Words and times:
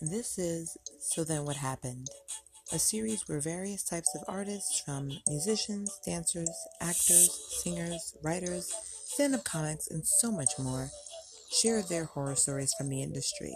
This 0.00 0.38
is 0.38 0.76
So 1.00 1.24
Then 1.24 1.46
What 1.46 1.56
Happened, 1.56 2.08
a 2.70 2.78
series 2.78 3.26
where 3.26 3.40
various 3.40 3.82
types 3.82 4.14
of 4.14 4.24
artists, 4.28 4.78
from 4.78 5.10
musicians, 5.26 5.98
dancers, 6.04 6.50
actors, 6.82 7.30
singers, 7.62 8.14
writers, 8.22 8.70
stand 9.06 9.34
up 9.34 9.44
comics, 9.44 9.88
and 9.88 10.06
so 10.06 10.30
much 10.30 10.58
more, 10.58 10.90
share 11.50 11.80
their 11.80 12.04
horror 12.04 12.36
stories 12.36 12.74
from 12.74 12.90
the 12.90 13.02
industry. 13.02 13.54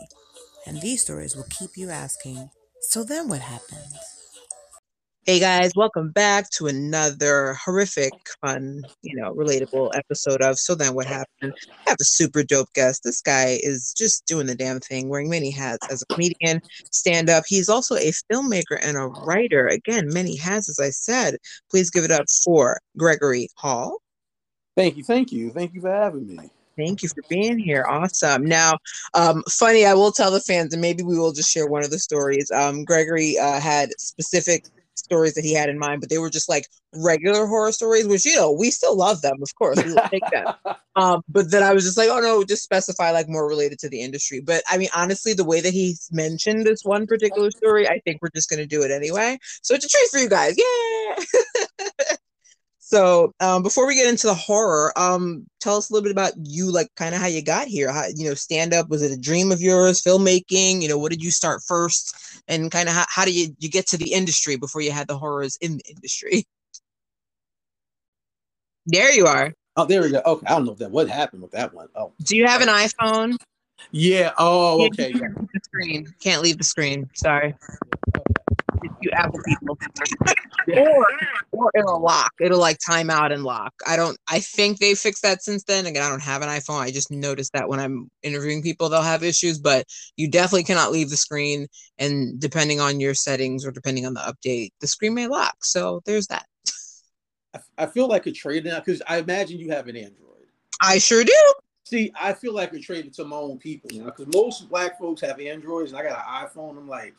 And 0.66 0.80
these 0.80 1.02
stories 1.02 1.36
will 1.36 1.46
keep 1.50 1.76
you 1.76 1.90
asking, 1.90 2.48
So 2.80 3.04
then 3.04 3.28
what 3.28 3.40
happened? 3.40 3.92
Hey 5.30 5.38
guys, 5.38 5.70
welcome 5.76 6.10
back 6.10 6.50
to 6.54 6.66
another 6.66 7.54
horrific, 7.64 8.12
fun, 8.40 8.82
you 9.02 9.14
know, 9.14 9.32
relatable 9.32 9.92
episode 9.94 10.42
of 10.42 10.58
So 10.58 10.74
Then 10.74 10.92
What 10.94 11.06
Happened. 11.06 11.54
I 11.86 11.90
have 11.90 11.98
a 12.00 12.04
super 12.04 12.42
dope 12.42 12.72
guest. 12.72 13.04
This 13.04 13.22
guy 13.22 13.60
is 13.62 13.94
just 13.96 14.26
doing 14.26 14.48
the 14.48 14.56
damn 14.56 14.80
thing, 14.80 15.08
wearing 15.08 15.30
many 15.30 15.52
hats 15.52 15.86
as 15.88 16.02
a 16.02 16.06
comedian, 16.06 16.60
stand 16.90 17.30
up. 17.30 17.44
He's 17.46 17.68
also 17.68 17.94
a 17.94 18.10
filmmaker 18.28 18.76
and 18.82 18.96
a 18.96 19.06
writer. 19.06 19.68
Again, 19.68 20.12
many 20.12 20.34
hats, 20.34 20.68
as 20.68 20.80
I 20.80 20.90
said. 20.90 21.36
Please 21.70 21.90
give 21.90 22.02
it 22.02 22.10
up 22.10 22.24
for 22.44 22.80
Gregory 22.96 23.50
Hall. 23.54 23.98
Thank 24.76 24.96
you, 24.96 25.04
thank 25.04 25.30
you, 25.30 25.50
thank 25.50 25.74
you 25.74 25.80
for 25.80 25.92
having 25.92 26.26
me. 26.26 26.50
Thank 26.76 27.04
you 27.04 27.08
for 27.08 27.22
being 27.28 27.56
here. 27.56 27.86
Awesome. 27.88 28.44
Now, 28.46 28.78
um, 29.14 29.44
funny, 29.48 29.86
I 29.86 29.94
will 29.94 30.10
tell 30.10 30.32
the 30.32 30.40
fans, 30.40 30.72
and 30.72 30.82
maybe 30.82 31.04
we 31.04 31.16
will 31.16 31.32
just 31.32 31.52
share 31.52 31.68
one 31.68 31.84
of 31.84 31.90
the 31.90 32.00
stories. 32.00 32.50
Um, 32.50 32.84
Gregory 32.84 33.38
uh, 33.38 33.60
had 33.60 33.90
specific 34.00 34.64
stories 35.10 35.34
that 35.34 35.44
he 35.44 35.52
had 35.52 35.68
in 35.68 35.78
mind, 35.78 36.00
but 36.00 36.08
they 36.08 36.18
were 36.18 36.30
just 36.30 36.48
like 36.48 36.66
regular 36.94 37.46
horror 37.46 37.72
stories, 37.72 38.06
which 38.06 38.24
you 38.24 38.36
know 38.36 38.52
we 38.52 38.70
still 38.70 38.96
love 38.96 39.22
them, 39.22 39.38
of 39.42 39.54
course, 39.56 39.82
we 39.84 39.94
take 40.08 40.22
them. 40.30 40.54
um, 40.96 41.22
but 41.28 41.50
then 41.50 41.62
I 41.62 41.72
was 41.72 41.84
just 41.84 41.98
like, 41.98 42.08
oh 42.08 42.20
no, 42.20 42.44
just 42.44 42.62
specify 42.62 43.10
like 43.10 43.28
more 43.28 43.48
related 43.48 43.78
to 43.80 43.88
the 43.88 44.00
industry. 44.02 44.40
But 44.40 44.62
I 44.68 44.78
mean, 44.78 44.88
honestly, 44.94 45.32
the 45.32 45.44
way 45.44 45.60
that 45.60 45.72
he 45.72 45.96
mentioned 46.12 46.64
this 46.64 46.84
one 46.84 47.06
particular 47.06 47.50
story, 47.50 47.88
I 47.88 48.00
think 48.04 48.20
we're 48.22 48.30
just 48.34 48.48
gonna 48.48 48.66
do 48.66 48.82
it 48.82 48.90
anyway. 48.90 49.38
So 49.62 49.74
it's 49.74 49.84
a 49.84 49.88
treat 49.88 50.10
for 50.10 50.18
you 50.18 50.28
guys, 50.28 50.54
yeah. 50.56 52.16
So 52.90 53.32
um, 53.38 53.62
before 53.62 53.86
we 53.86 53.94
get 53.94 54.08
into 54.08 54.26
the 54.26 54.34
horror, 54.34 54.92
um, 54.98 55.46
tell 55.60 55.76
us 55.76 55.88
a 55.88 55.92
little 55.92 56.02
bit 56.02 56.10
about 56.10 56.32
you, 56.42 56.72
like 56.72 56.88
kind 56.96 57.14
of 57.14 57.20
how 57.20 57.28
you 57.28 57.40
got 57.40 57.68
here. 57.68 57.92
How 57.92 58.06
you 58.12 58.28
know, 58.28 58.34
stand 58.34 58.74
up 58.74 58.88
was 58.88 59.00
it 59.00 59.12
a 59.12 59.16
dream 59.16 59.52
of 59.52 59.60
yours? 59.60 60.02
Filmmaking, 60.02 60.82
you 60.82 60.88
know, 60.88 60.98
what 60.98 61.12
did 61.12 61.22
you 61.22 61.30
start 61.30 61.62
first, 61.62 62.42
and 62.48 62.68
kind 62.72 62.88
of 62.88 62.96
how, 62.96 63.04
how 63.08 63.24
do 63.24 63.32
you 63.32 63.54
you 63.60 63.70
get 63.70 63.86
to 63.88 63.96
the 63.96 64.12
industry 64.12 64.56
before 64.56 64.80
you 64.80 64.90
had 64.90 65.06
the 65.06 65.16
horrors 65.16 65.56
in 65.60 65.76
the 65.76 65.84
industry? 65.88 66.44
There 68.86 69.12
you 69.12 69.26
are. 69.26 69.52
Oh, 69.76 69.84
there 69.84 70.00
we 70.02 70.10
go. 70.10 70.22
Okay, 70.24 70.46
I 70.46 70.52
don't 70.52 70.64
know 70.64 70.72
if 70.72 70.78
that 70.78 70.90
what 70.90 71.08
happened 71.08 71.42
with 71.42 71.52
that 71.52 71.72
one. 71.72 71.88
Oh, 71.94 72.12
do 72.24 72.34
you 72.36 72.46
have 72.46 72.62
an 72.62 72.68
iPhone? 72.68 73.36
Yeah. 73.92 74.32
Oh, 74.36 74.86
okay. 74.86 75.12
Yeah. 75.14 75.28
The 75.36 75.60
screen 75.62 76.12
can't 76.18 76.42
leave 76.42 76.58
the 76.58 76.64
screen. 76.64 77.08
Sorry 77.14 77.54
you 79.00 79.10
Apple 79.12 79.40
people. 79.44 79.78
or 80.76 81.06
or 81.52 81.70
it'll 81.74 82.00
lock. 82.00 82.32
It'll 82.40 82.58
like 82.58 82.78
time 82.86 83.10
out 83.10 83.32
and 83.32 83.44
lock. 83.44 83.72
I 83.86 83.96
don't 83.96 84.16
I 84.28 84.40
think 84.40 84.78
they 84.78 84.94
fixed 84.94 85.22
that 85.22 85.42
since 85.42 85.64
then. 85.64 85.86
Again, 85.86 86.02
I 86.02 86.08
don't 86.08 86.22
have 86.22 86.42
an 86.42 86.48
iPhone. 86.48 86.80
I 86.80 86.90
just 86.90 87.10
noticed 87.10 87.52
that 87.52 87.68
when 87.68 87.80
I'm 87.80 88.10
interviewing 88.22 88.62
people 88.62 88.88
they'll 88.88 89.02
have 89.02 89.22
issues, 89.22 89.58
but 89.58 89.86
you 90.16 90.28
definitely 90.28 90.64
cannot 90.64 90.92
leave 90.92 91.10
the 91.10 91.16
screen 91.16 91.66
and 91.98 92.38
depending 92.40 92.80
on 92.80 93.00
your 93.00 93.14
settings 93.14 93.66
or 93.66 93.70
depending 93.70 94.06
on 94.06 94.14
the 94.14 94.20
update, 94.20 94.70
the 94.80 94.86
screen 94.86 95.14
may 95.14 95.26
lock. 95.26 95.56
So 95.62 96.00
there's 96.06 96.26
that. 96.28 96.46
I 97.76 97.86
feel 97.86 98.06
like 98.06 98.26
a 98.26 98.32
trade 98.32 98.64
now 98.64 98.78
because 98.78 99.02
I 99.08 99.18
imagine 99.18 99.58
you 99.58 99.70
have 99.70 99.88
an 99.88 99.96
Android. 99.96 100.46
I 100.80 100.98
sure 100.98 101.24
do. 101.24 101.54
See, 101.84 102.12
I 102.18 102.32
feel 102.32 102.54
like 102.54 102.72
a 102.72 102.78
trade 102.78 103.12
to 103.14 103.24
my 103.24 103.36
own 103.36 103.58
people, 103.58 103.90
you 103.92 104.00
know, 104.00 104.12
because 104.16 104.32
most 104.32 104.68
black 104.68 104.98
folks 104.98 105.20
have 105.22 105.40
Androids 105.40 105.90
and 105.90 105.98
I 105.98 106.04
got 106.04 106.18
an 106.18 106.46
iPhone. 106.46 106.78
I'm 106.78 106.88
like, 106.88 107.14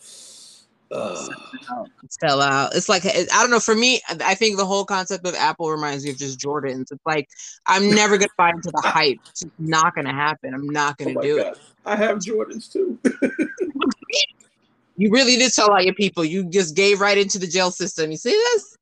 Sell 2.09 2.41
out. 2.41 2.75
It's 2.75 2.89
like 2.89 3.05
I 3.05 3.25
don't 3.31 3.49
know. 3.49 3.59
For 3.59 3.75
me, 3.75 4.01
I 4.09 4.35
think 4.35 4.57
the 4.57 4.65
whole 4.65 4.85
concept 4.85 5.25
of 5.25 5.35
Apple 5.35 5.71
reminds 5.71 6.03
me 6.03 6.11
of 6.11 6.17
just 6.17 6.39
Jordans. 6.39 6.91
It's 6.91 7.05
like 7.05 7.29
I'm 7.65 7.89
never 7.95 8.17
gonna 8.17 8.29
buy 8.37 8.49
into 8.49 8.71
the 8.71 8.81
hype. 8.81 9.19
It's 9.29 9.43
not 9.57 9.95
gonna 9.95 10.13
happen. 10.13 10.53
I'm 10.53 10.67
not 10.67 10.95
oh 10.99 11.05
gonna 11.05 11.19
oh 11.19 11.21
do 11.21 11.37
God. 11.37 11.53
it. 11.53 11.59
I 11.85 11.95
have 11.95 12.17
Jordans 12.17 12.71
too. 12.71 12.99
you 14.97 15.09
really 15.11 15.37
did 15.37 15.53
tell 15.53 15.71
all 15.71 15.81
your 15.81 15.93
people. 15.93 16.25
You 16.25 16.49
just 16.49 16.75
gave 16.75 16.99
right 16.99 17.17
into 17.17 17.39
the 17.39 17.47
jail 17.47 17.71
system. 17.71 18.11
You 18.11 18.17
see 18.17 18.31
this? 18.31 18.75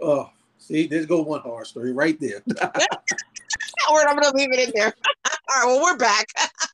Oh, 0.00 0.30
see, 0.58 0.86
there's 0.86 1.06
go 1.06 1.22
one 1.22 1.40
horror 1.40 1.64
story 1.64 1.92
right 1.92 2.18
there. 2.20 2.42
I'm 3.88 4.18
gonna 4.18 4.36
leave 4.36 4.52
it 4.52 4.68
in 4.68 4.72
there. 4.74 4.92
all 5.26 5.32
right, 5.56 5.66
well, 5.66 5.82
we're 5.82 5.96
back 5.96 6.26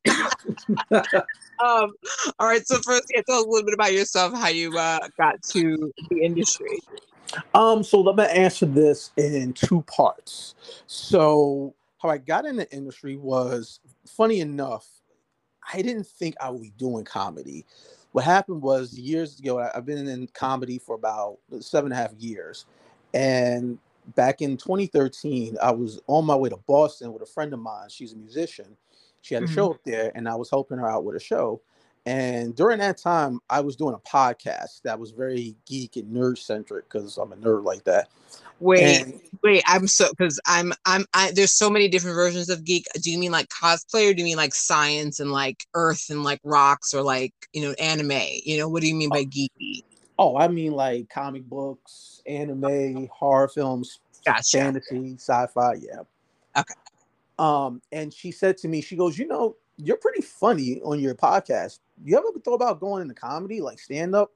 um, 0.93 1.93
all 2.39 2.47
right. 2.47 2.67
So 2.67 2.79
first, 2.81 3.05
yeah, 3.15 3.23
tell 3.27 3.39
us 3.39 3.45
a 3.45 3.49
little 3.49 3.65
bit 3.65 3.75
about 3.75 3.93
yourself, 3.93 4.35
how 4.35 4.49
you 4.49 4.77
uh, 4.77 5.01
got 5.17 5.43
to 5.51 5.93
the 6.11 6.23
industry. 6.23 6.81
Um, 7.55 7.83
so 7.83 8.01
let 8.01 8.17
me 8.17 8.25
answer 8.25 8.67
this 8.67 9.11
in 9.17 9.53
two 9.53 9.83
parts. 9.83 10.55
So 10.87 11.75
how 12.01 12.11
I 12.11 12.19
got 12.19 12.45
in 12.45 12.57
the 12.57 12.71
industry 12.73 13.17
was 13.17 13.81
funny 14.07 14.41
enough. 14.41 14.87
I 15.73 15.81
didn't 15.83 16.07
think 16.07 16.35
I 16.41 16.51
would 16.51 16.63
be 16.63 16.73
doing 16.77 17.05
comedy. 17.05 17.65
What 18.13 18.25
happened 18.25 18.63
was 18.63 18.97
years 18.97 19.39
ago, 19.39 19.59
I've 19.75 19.87
been 19.87 20.07
in 20.07 20.29
comedy 20.29 20.79
for 20.79 20.95
about 20.95 21.39
seven 21.61 21.91
and 21.91 21.99
a 21.99 22.03
half 22.03 22.13
years. 22.19 22.67
And 23.15 23.79
back 24.15 24.43
in 24.43 24.57
2013, 24.57 25.57
I 25.63 25.71
was 25.73 26.01
on 26.07 26.25
my 26.25 26.37
way 26.37 26.49
to 26.49 26.57
Boston 26.67 27.13
with 27.13 27.23
a 27.23 27.27
friend 27.27 27.53
of 27.53 27.61
mine. 27.61 27.89
She's 27.89 28.13
a 28.13 28.17
musician. 28.17 28.77
She 29.23 29.35
had 29.35 29.43
a 29.43 29.47
mm-hmm. 29.47 29.55
show 29.55 29.71
up 29.73 29.81
there, 29.85 30.13
and 30.15 30.29
I 30.29 30.35
was 30.35 30.51
helping 30.51 30.79
her 30.79 30.89
out 30.89 31.05
with 31.05 31.17
a 31.17 31.21
show. 31.21 31.63
And 32.07 32.55
during 32.55 32.79
that 32.81 32.99
time, 32.99 33.41
I 33.49 33.61
was 33.61 33.77
doing 33.77 33.95
a 33.95 33.99
podcast 33.99 34.83
that 34.83 34.99
was 34.99 35.11
very 35.11 35.57
geek 35.67 35.97
and 35.97 36.15
nerd 36.15 36.37
centric 36.37 36.85
because 36.91 37.17
I'm 37.17 37.33
a 37.33 37.37
nerd 37.37 37.65
like 37.65 37.85
that. 37.85 38.09
Wait, 38.61 39.03
and, 39.03 39.21
wait, 39.43 39.63
I'm 39.67 39.87
so 39.87 40.11
because 40.11 40.39
I'm 40.47 40.73
I'm 40.85 41.07
I, 41.15 41.33
there's 41.33 41.53
so 41.53 41.71
many 41.71 41.89
different 41.89 42.15
versions 42.15 42.51
of 42.51 42.65
geek. 42.65 42.87
Do 43.01 43.11
you 43.11 43.19
mean 43.19 43.33
like 43.33 43.49
cosplay, 43.49 44.11
or 44.11 44.15
do 44.15 44.19
you 44.19 44.25
mean 44.25 44.37
like 44.37 44.55
science 44.55 45.19
and 45.19 45.33
like 45.33 45.65
Earth 45.75 46.11
and 46.11 46.23
like 46.23 46.41
rocks, 46.45 46.93
or 46.93 47.03
like 47.03 47.33
you 47.53 47.63
know 47.63 47.73
anime? 47.73 48.13
You 48.45 48.59
know 48.59 48.69
what 48.69 48.83
do 48.83 48.89
you 48.89 48.95
mean 48.95 49.09
by 49.09 49.21
oh. 49.21 49.25
geeky? 49.25 49.83
Oh, 50.19 50.37
I 50.37 50.49
mean 50.49 50.73
like 50.73 51.09
comic 51.09 51.45
books, 51.45 52.23
anime, 52.27 53.09
horror 53.13 53.49
films, 53.49 54.01
gotcha. 54.25 54.59
fantasy, 54.59 55.15
sci-fi. 55.19 55.75
Yeah. 55.75 56.01
Okay. 56.57 56.75
Um, 57.39 57.83
and 57.91 58.13
she 58.13 58.31
said 58.31 58.57
to 58.59 58.69
me, 58.69 58.81
she 58.81 58.97
goes, 58.97 59.19
you 59.19 59.27
know, 59.27 59.57
you're 59.77 59.97
pretty 59.97 60.23
funny 60.23 60.81
on 60.83 61.01
your 61.01 61.15
podcast. 61.15 61.81
You 62.05 62.17
ever 62.17 62.29
thought 62.45 62.55
about 62.55 62.81
going 62.81 63.03
into 63.03 63.15
comedy, 63.15 63.61
like 63.61 63.79
stand 63.79 64.15
up? 64.15 64.33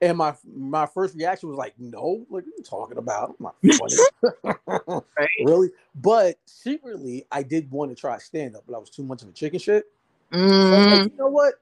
And 0.00 0.18
my 0.18 0.34
my 0.56 0.86
first 0.86 1.14
reaction 1.14 1.48
was 1.48 1.58
like, 1.58 1.74
no, 1.78 2.24
like 2.28 2.28
what 2.28 2.44
are 2.44 2.46
you 2.46 2.62
talking 2.64 2.98
about? 2.98 3.36
I'm 3.38 3.44
not 3.44 3.54
funny. 3.62 4.54
right. 5.16 5.28
Really? 5.44 5.70
But 5.94 6.38
secretly, 6.46 7.26
I 7.30 7.42
did 7.42 7.70
want 7.70 7.92
to 7.92 7.94
try 7.94 8.18
stand 8.18 8.56
up, 8.56 8.64
but 8.66 8.74
I 8.74 8.78
was 8.78 8.90
too 8.90 9.04
much 9.04 9.22
of 9.22 9.28
a 9.28 9.32
chicken 9.32 9.60
shit. 9.60 9.84
Mm. 10.32 10.48
So 10.48 10.96
like, 10.96 11.12
you 11.12 11.18
know 11.18 11.28
what? 11.28 11.54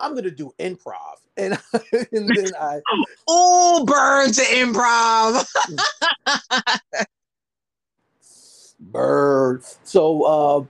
I'm 0.00 0.14
gonna 0.14 0.30
do 0.30 0.52
improv. 0.58 0.94
And, 1.38 1.56
and 2.10 2.28
then 2.36 2.50
I 2.60 2.80
oh 3.28 3.84
burn 3.86 4.32
to 4.32 4.42
improv. 4.42 5.46
bird. 8.80 9.62
So 9.84 10.22
uh, 10.22 10.64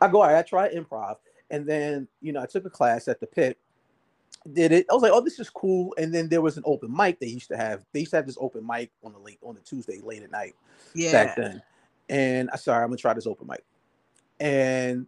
I 0.00 0.08
go, 0.08 0.22
I 0.22 0.40
try 0.42 0.72
improv, 0.72 1.16
and 1.50 1.66
then 1.66 2.08
you 2.20 2.32
know 2.32 2.40
I 2.40 2.46
took 2.46 2.64
a 2.64 2.70
class 2.70 3.08
at 3.08 3.20
the 3.20 3.26
pit. 3.26 3.58
Did 4.52 4.72
it? 4.72 4.86
I 4.90 4.94
was 4.94 5.02
like, 5.02 5.12
oh, 5.12 5.20
this 5.20 5.38
is 5.38 5.50
cool. 5.50 5.94
And 5.98 6.12
then 6.12 6.28
there 6.28 6.40
was 6.40 6.56
an 6.56 6.64
open 6.66 6.94
mic 6.94 7.20
they 7.20 7.28
used 7.28 7.48
to 7.48 7.56
have. 7.56 7.84
They 7.92 8.00
used 8.00 8.10
to 8.10 8.16
have 8.16 8.26
this 8.26 8.38
open 8.40 8.66
mic 8.66 8.90
on 9.04 9.12
the 9.12 9.18
late 9.18 9.38
on 9.42 9.54
the 9.54 9.60
Tuesday 9.60 10.00
late 10.02 10.22
at 10.22 10.30
night. 10.30 10.54
Yeah. 10.94 11.12
Back 11.12 11.36
then, 11.36 11.62
and 12.08 12.50
I 12.50 12.56
sorry, 12.56 12.82
I'm 12.82 12.90
gonna 12.90 12.96
try 12.96 13.14
this 13.14 13.26
open 13.26 13.46
mic, 13.46 13.64
and 14.40 15.06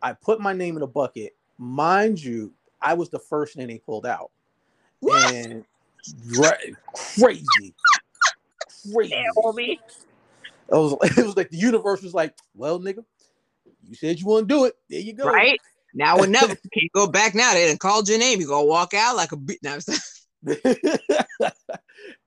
I 0.00 0.12
put 0.12 0.40
my 0.40 0.52
name 0.52 0.76
in 0.76 0.82
a 0.82 0.86
bucket. 0.86 1.34
Mind 1.58 2.22
you, 2.22 2.52
I 2.80 2.94
was 2.94 3.10
the 3.10 3.18
first 3.18 3.56
name 3.56 3.68
they 3.68 3.78
pulled 3.78 4.06
out. 4.06 4.30
What? 5.00 5.32
And 5.32 5.64
right, 6.36 6.74
crazy, 6.92 7.74
crazy. 8.92 9.14
It 10.68 10.72
was 10.72 10.96
it 11.18 11.24
was 11.24 11.36
like 11.36 11.50
the 11.50 11.58
universe 11.58 12.02
was 12.02 12.14
like, 12.14 12.34
well, 12.54 12.80
nigga, 12.80 13.04
you 13.86 13.94
said 13.94 14.18
you 14.18 14.26
want 14.26 14.48
to 14.48 14.54
do 14.54 14.64
it. 14.64 14.74
There 14.88 15.00
you 15.00 15.12
go. 15.12 15.26
Right 15.26 15.60
now 15.94 16.18
or 16.18 16.26
never. 16.26 16.54
Can't 16.74 16.92
go 16.94 17.06
back 17.06 17.34
now. 17.34 17.52
They 17.52 17.66
didn't 17.66 17.80
call 17.80 18.02
your 18.04 18.18
name. 18.18 18.40
You 18.40 18.48
gonna 18.48 18.66
walk 18.66 18.94
out 18.94 19.16
like 19.16 19.32
a 19.32 19.36
beat. 19.36 19.62
Now. 19.62 19.78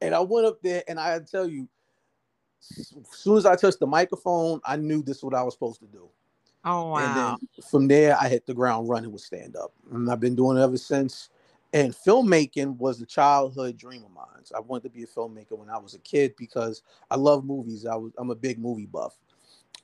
and 0.01 0.15
I 0.15 0.19
went 0.21 0.47
up 0.47 0.61
there, 0.61 0.83
and 0.87 0.99
I 0.99 1.19
tell 1.19 1.47
you, 1.47 1.67
as 2.79 2.93
soon 3.11 3.37
as 3.37 3.45
I 3.45 3.55
touched 3.55 3.79
the 3.79 3.87
microphone, 3.87 4.59
I 4.65 4.75
knew 4.75 5.03
this 5.03 5.17
is 5.17 5.23
what 5.23 5.35
I 5.35 5.43
was 5.43 5.53
supposed 5.53 5.79
to 5.81 5.87
do. 5.87 6.09
Oh 6.69 6.89
wow! 6.91 6.99
And 6.99 7.15
then 7.15 7.37
from 7.69 7.87
there, 7.87 8.17
I 8.19 8.27
hit 8.27 8.45
the 8.45 8.53
ground 8.53 8.89
running 8.89 9.11
with 9.11 9.21
stand 9.21 9.55
up, 9.55 9.71
and 9.91 10.11
I've 10.11 10.19
been 10.19 10.35
doing 10.35 10.57
it 10.57 10.61
ever 10.61 10.77
since. 10.77 11.29
And 11.73 11.93
filmmaking 11.93 12.77
was 12.77 13.01
a 13.01 13.05
childhood 13.05 13.77
dream 13.77 14.03
of 14.03 14.11
mine. 14.11 14.43
I 14.55 14.59
wanted 14.59 14.83
to 14.83 14.89
be 14.89 15.03
a 15.03 15.07
filmmaker 15.07 15.57
when 15.57 15.69
I 15.69 15.77
was 15.77 15.93
a 15.93 15.99
kid 15.99 16.33
because 16.37 16.81
I 17.11 17.15
love 17.17 17.45
movies. 17.45 17.85
I 17.85 17.95
was 17.95 18.11
I'm 18.17 18.29
a 18.31 18.35
big 18.35 18.59
movie 18.59 18.85
buff. 18.85 19.17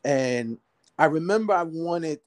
And 0.06 0.58
I 0.98 1.06
remember 1.06 1.54
I 1.54 1.64
wanted 1.64 2.20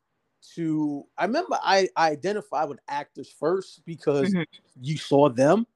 to 0.54 1.06
I 1.18 1.24
remember 1.24 1.58
I, 1.62 1.88
I 1.96 2.10
identified 2.10 2.68
with 2.68 2.80
actors 2.88 3.28
first 3.28 3.84
because 3.86 4.34
Mhm. 4.34 4.44
you 4.80 4.96
saw 4.98 5.28
them. 5.28 5.66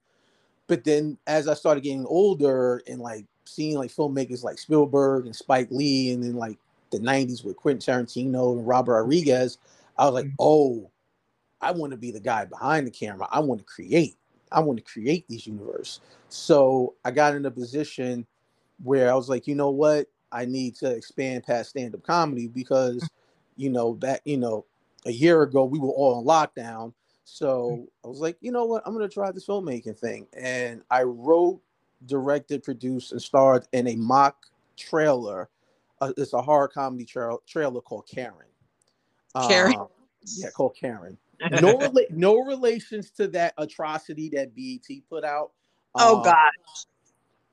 But 0.67 0.83
then 0.83 1.17
as 1.27 1.47
I 1.47 1.53
started 1.55 1.83
getting 1.83 2.05
older 2.05 2.81
and 2.87 3.01
like 3.01 3.25
seeing 3.45 3.77
like 3.77 3.91
filmmakers 3.91 4.43
like 4.43 4.59
Spielberg 4.59 5.25
and 5.25 5.35
Spike 5.35 5.69
Lee 5.71 6.11
and 6.11 6.23
then 6.23 6.35
like 6.35 6.59
the 6.91 6.99
90s 6.99 7.43
with 7.43 7.57
Quentin 7.57 7.79
Tarantino 7.79 8.57
and 8.57 8.67
Robert 8.67 9.01
Rodriguez, 9.01 9.57
I 9.97 10.05
was 10.05 10.13
like, 10.13 10.25
Mhm. 10.25 10.35
oh, 10.39 10.91
I 11.61 11.71
want 11.71 11.91
to 11.91 11.97
be 11.97 12.11
the 12.11 12.19
guy 12.19 12.45
behind 12.45 12.87
the 12.87 12.91
camera. 12.91 13.27
I 13.31 13.39
want 13.39 13.59
to 13.59 13.65
create. 13.65 14.17
I 14.51 14.59
want 14.59 14.77
to 14.77 14.83
create 14.83 15.27
these 15.27 15.47
universe. 15.47 16.01
So 16.29 16.95
I 17.05 17.11
got 17.11 17.35
in 17.35 17.45
a 17.45 17.51
position 17.51 18.25
where 18.83 19.11
I 19.11 19.15
was 19.15 19.29
like, 19.29 19.47
you 19.47 19.55
know 19.55 19.69
what? 19.69 20.07
I 20.31 20.45
need 20.45 20.75
to 20.77 20.89
expand 20.89 21.43
past 21.43 21.71
stand-up 21.71 22.03
comedy 22.03 22.47
because, 22.47 23.09
you 23.57 23.69
know, 23.69 23.93
back, 23.93 24.21
you 24.25 24.37
know, 24.37 24.65
a 25.05 25.11
year 25.11 25.41
ago 25.43 25.65
we 25.65 25.79
were 25.79 25.89
all 25.89 26.19
in 26.19 26.25
lockdown. 26.25 26.93
So 27.23 27.87
I 28.03 28.07
was 28.07 28.19
like, 28.19 28.37
you 28.41 28.51
know 28.51 28.65
what? 28.65 28.83
I'm 28.85 28.93
gonna 28.93 29.07
try 29.07 29.31
this 29.31 29.45
filmmaking 29.45 29.97
thing. 29.97 30.27
And 30.33 30.81
I 30.89 31.03
wrote, 31.03 31.61
directed, 32.07 32.63
produced, 32.63 33.11
and 33.11 33.21
starred 33.21 33.67
in 33.73 33.87
a 33.87 33.95
mock 33.95 34.47
trailer. 34.75 35.49
It's 36.01 36.33
a 36.33 36.41
horror 36.41 36.67
comedy 36.67 37.05
tra- 37.05 37.37
trailer 37.47 37.81
called 37.81 38.07
Karen. 38.07 38.47
Karen? 39.47 39.75
Um, 39.75 39.87
yeah, 40.25 40.49
called 40.49 40.75
Karen. 40.79 41.17
No, 41.49 41.77
rela- 41.79 42.09
no 42.11 42.39
relations 42.43 43.11
to 43.11 43.27
that 43.29 43.53
atrocity 43.57 44.29
that 44.29 44.55
BET 44.55 44.97
put 45.09 45.23
out. 45.23 45.51
oh 45.95 46.17
um, 46.17 46.23
God. 46.23 46.51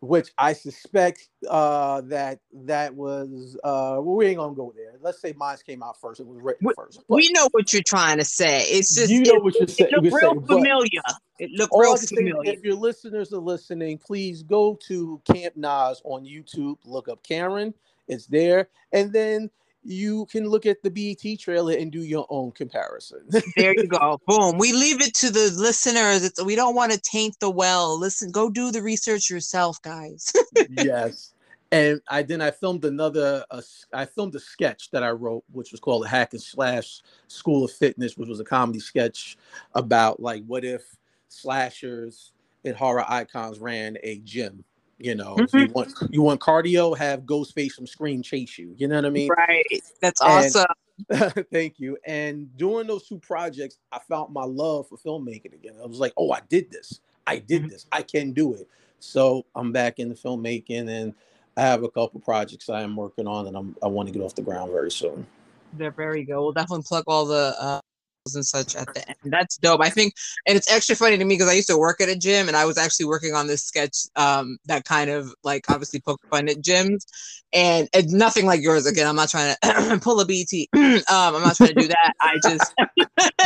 which 0.00 0.30
I 0.36 0.52
suspect 0.52 1.28
uh, 1.48 2.02
that 2.02 2.40
that 2.52 2.94
was 2.94 3.56
uh, 3.64 3.96
well, 4.00 4.16
we 4.16 4.26
ain't 4.26 4.38
gonna 4.38 4.54
go 4.54 4.72
there. 4.76 4.94
Let's 5.00 5.20
say 5.20 5.32
mine 5.36 5.56
came 5.66 5.82
out 5.82 6.00
first; 6.00 6.20
it 6.20 6.26
was 6.26 6.40
written 6.40 6.66
We- 6.66 6.74
first. 6.76 7.02
But 7.08 7.16
we 7.16 7.30
know 7.32 7.48
what 7.52 7.72
you're 7.72 7.82
trying 7.86 8.18
to 8.18 8.24
say. 8.24 8.62
It's 8.62 8.94
just 8.94 9.10
you 9.10 9.22
know 9.22 9.36
it, 9.36 9.44
what 9.44 9.54
you're 9.58 9.68
saying. 9.68 9.90
it 9.92 10.02
looked 10.02 10.14
real 10.22 10.32
saying, 10.32 10.46
familiar. 10.46 11.00
It 11.38 11.50
looked 11.52 11.72
real 11.76 11.96
familiar. 11.96 12.52
if 12.52 12.62
your 12.62 12.74
listeners 12.74 13.32
are 13.32 13.38
listening, 13.38 13.98
please 13.98 14.42
go 14.42 14.78
to 14.88 15.20
Camp 15.32 15.56
Nas 15.56 16.02
on 16.04 16.24
YouTube. 16.24 16.76
Look 16.84 17.08
up 17.08 17.22
Karen; 17.22 17.72
it's 18.08 18.26
there, 18.26 18.68
and 18.92 19.12
then 19.12 19.50
you 19.84 20.26
can 20.26 20.48
look 20.48 20.66
at 20.66 20.82
the 20.82 20.90
BET 20.90 21.38
trailer 21.38 21.74
and 21.74 21.90
do 21.90 22.02
your 22.02 22.26
own 22.28 22.52
comparison. 22.52 23.20
There 23.56 23.74
you 23.74 23.86
go. 23.86 24.20
Boom. 24.26 24.58
We 24.58 24.72
leave 24.72 25.00
it 25.00 25.14
to 25.16 25.30
the 25.30 25.50
listeners. 25.56 26.24
It's, 26.24 26.42
we 26.42 26.54
don't 26.54 26.74
want 26.74 26.92
to 26.92 27.00
taint 27.00 27.40
the 27.40 27.50
well. 27.50 27.98
Listen, 27.98 28.30
go 28.30 28.50
do 28.50 28.70
the 28.70 28.82
research 28.82 29.30
yourself, 29.30 29.80
guys. 29.82 30.32
yes. 30.70 31.32
And 31.72 32.00
I 32.08 32.22
then 32.22 32.40
I 32.40 32.50
filmed 32.50 32.84
another 32.84 33.44
uh, 33.50 33.60
I 33.92 34.04
filmed 34.04 34.34
a 34.34 34.40
sketch 34.40 34.90
that 34.90 35.02
I 35.02 35.10
wrote, 35.10 35.44
which 35.52 35.72
was 35.72 35.80
called 35.80 36.04
the 36.04 36.08
Hack 36.08 36.32
and 36.32 36.42
Slash 36.42 37.02
School 37.26 37.64
of 37.64 37.72
Fitness, 37.72 38.16
which 38.16 38.28
was 38.28 38.40
a 38.40 38.44
comedy 38.44 38.78
sketch 38.78 39.36
about 39.74 40.20
like 40.20 40.44
what 40.46 40.64
if 40.64 40.82
slashers 41.28 42.32
and 42.64 42.76
horror 42.76 43.04
icons 43.08 43.58
ran 43.58 43.96
a 44.02 44.18
gym. 44.20 44.64
You 44.98 45.14
know, 45.14 45.36
if 45.38 45.52
you 45.52 45.68
want 45.72 45.94
you 46.10 46.22
want 46.22 46.40
cardio, 46.40 46.96
have 46.96 47.20
Ghostface 47.20 47.72
from 47.72 47.86
Scream 47.86 48.20
chase 48.22 48.58
you. 48.58 48.74
You 48.76 48.88
know 48.88 48.96
what 48.96 49.04
I 49.06 49.10
mean? 49.10 49.28
right. 49.30 49.64
That's 50.00 50.20
And- 50.20 50.30
awesome. 51.10 51.44
Thank 51.52 51.78
you. 51.78 51.96
And 52.04 52.48
during 52.56 52.88
those 52.88 53.06
two 53.06 53.18
projects, 53.20 53.78
I 53.92 54.00
found 54.08 54.32
my 54.32 54.42
love 54.44 54.88
for 54.88 54.96
filmmaking 54.98 55.54
again. 55.54 55.74
I 55.80 55.86
was 55.86 56.00
like, 56.00 56.12
oh, 56.16 56.32
I 56.32 56.40
did 56.48 56.72
this. 56.72 56.98
I 57.28 57.38
did 57.38 57.62
Mhm. 57.64 57.70
this. 57.70 57.86
I 57.92 58.02
can 58.02 58.32
do 58.32 58.54
it. 58.54 58.66
So 58.98 59.46
I'm 59.54 59.70
back 59.70 60.00
in 60.00 60.08
the 60.08 60.16
filmmaking 60.16 60.88
and 60.88 61.14
I 61.56 61.60
have 61.60 61.84
a 61.84 61.88
couple 61.88 62.18
projects 62.20 62.68
I 62.68 62.82
am 62.82 62.96
working 62.96 63.28
on 63.28 63.46
and 63.46 63.56
I'm, 63.56 63.76
I 63.80 63.86
want 63.86 64.08
to 64.08 64.12
get 64.12 64.22
off 64.22 64.34
the 64.34 64.42
ground 64.42 64.72
very 64.72 64.90
soon. 64.90 65.24
There, 65.74 65.92
very 65.92 66.24
good. 66.24 66.34
We'll 66.40 66.50
definitely 66.52 66.82
plug 66.88 67.04
all 67.06 67.24
the 67.26 67.54
uh, 67.60 67.80
and 68.34 68.44
such 68.44 68.76
at 68.76 68.92
the 68.94 69.06
end. 69.08 69.16
That's 69.24 69.56
dope. 69.58 69.80
I 69.82 69.90
think, 69.90 70.14
and 70.46 70.56
it's 70.56 70.70
extra 70.70 70.96
funny 70.96 71.18
to 71.18 71.24
me 71.24 71.34
because 71.34 71.48
I 71.48 71.54
used 71.54 71.68
to 71.68 71.78
work 71.78 72.00
at 72.00 72.08
a 72.08 72.16
gym 72.16 72.48
and 72.48 72.56
I 72.56 72.64
was 72.64 72.78
actually 72.78 73.06
working 73.06 73.34
on 73.34 73.46
this 73.46 73.64
sketch 73.64 73.96
um, 74.16 74.58
that 74.66 74.84
kind 74.84 75.10
of 75.10 75.32
like 75.44 75.70
obviously 75.70 76.00
poked 76.00 76.26
fun 76.28 76.48
at 76.48 76.56
gyms, 76.56 77.06
and 77.52 77.88
it's 77.92 78.12
nothing 78.12 78.46
like 78.46 78.62
yours. 78.62 78.86
Again, 78.86 79.06
I'm 79.06 79.16
not 79.16 79.28
trying 79.28 79.54
to 79.62 79.98
pull 80.02 80.20
a 80.20 80.26
BT. 80.26 80.68
um, 80.74 81.02
I'm 81.08 81.42
not 81.42 81.56
trying 81.56 81.74
to 81.74 81.80
do 81.80 81.88
that. 81.88 82.12
I 82.20 82.38
just, 82.42 82.74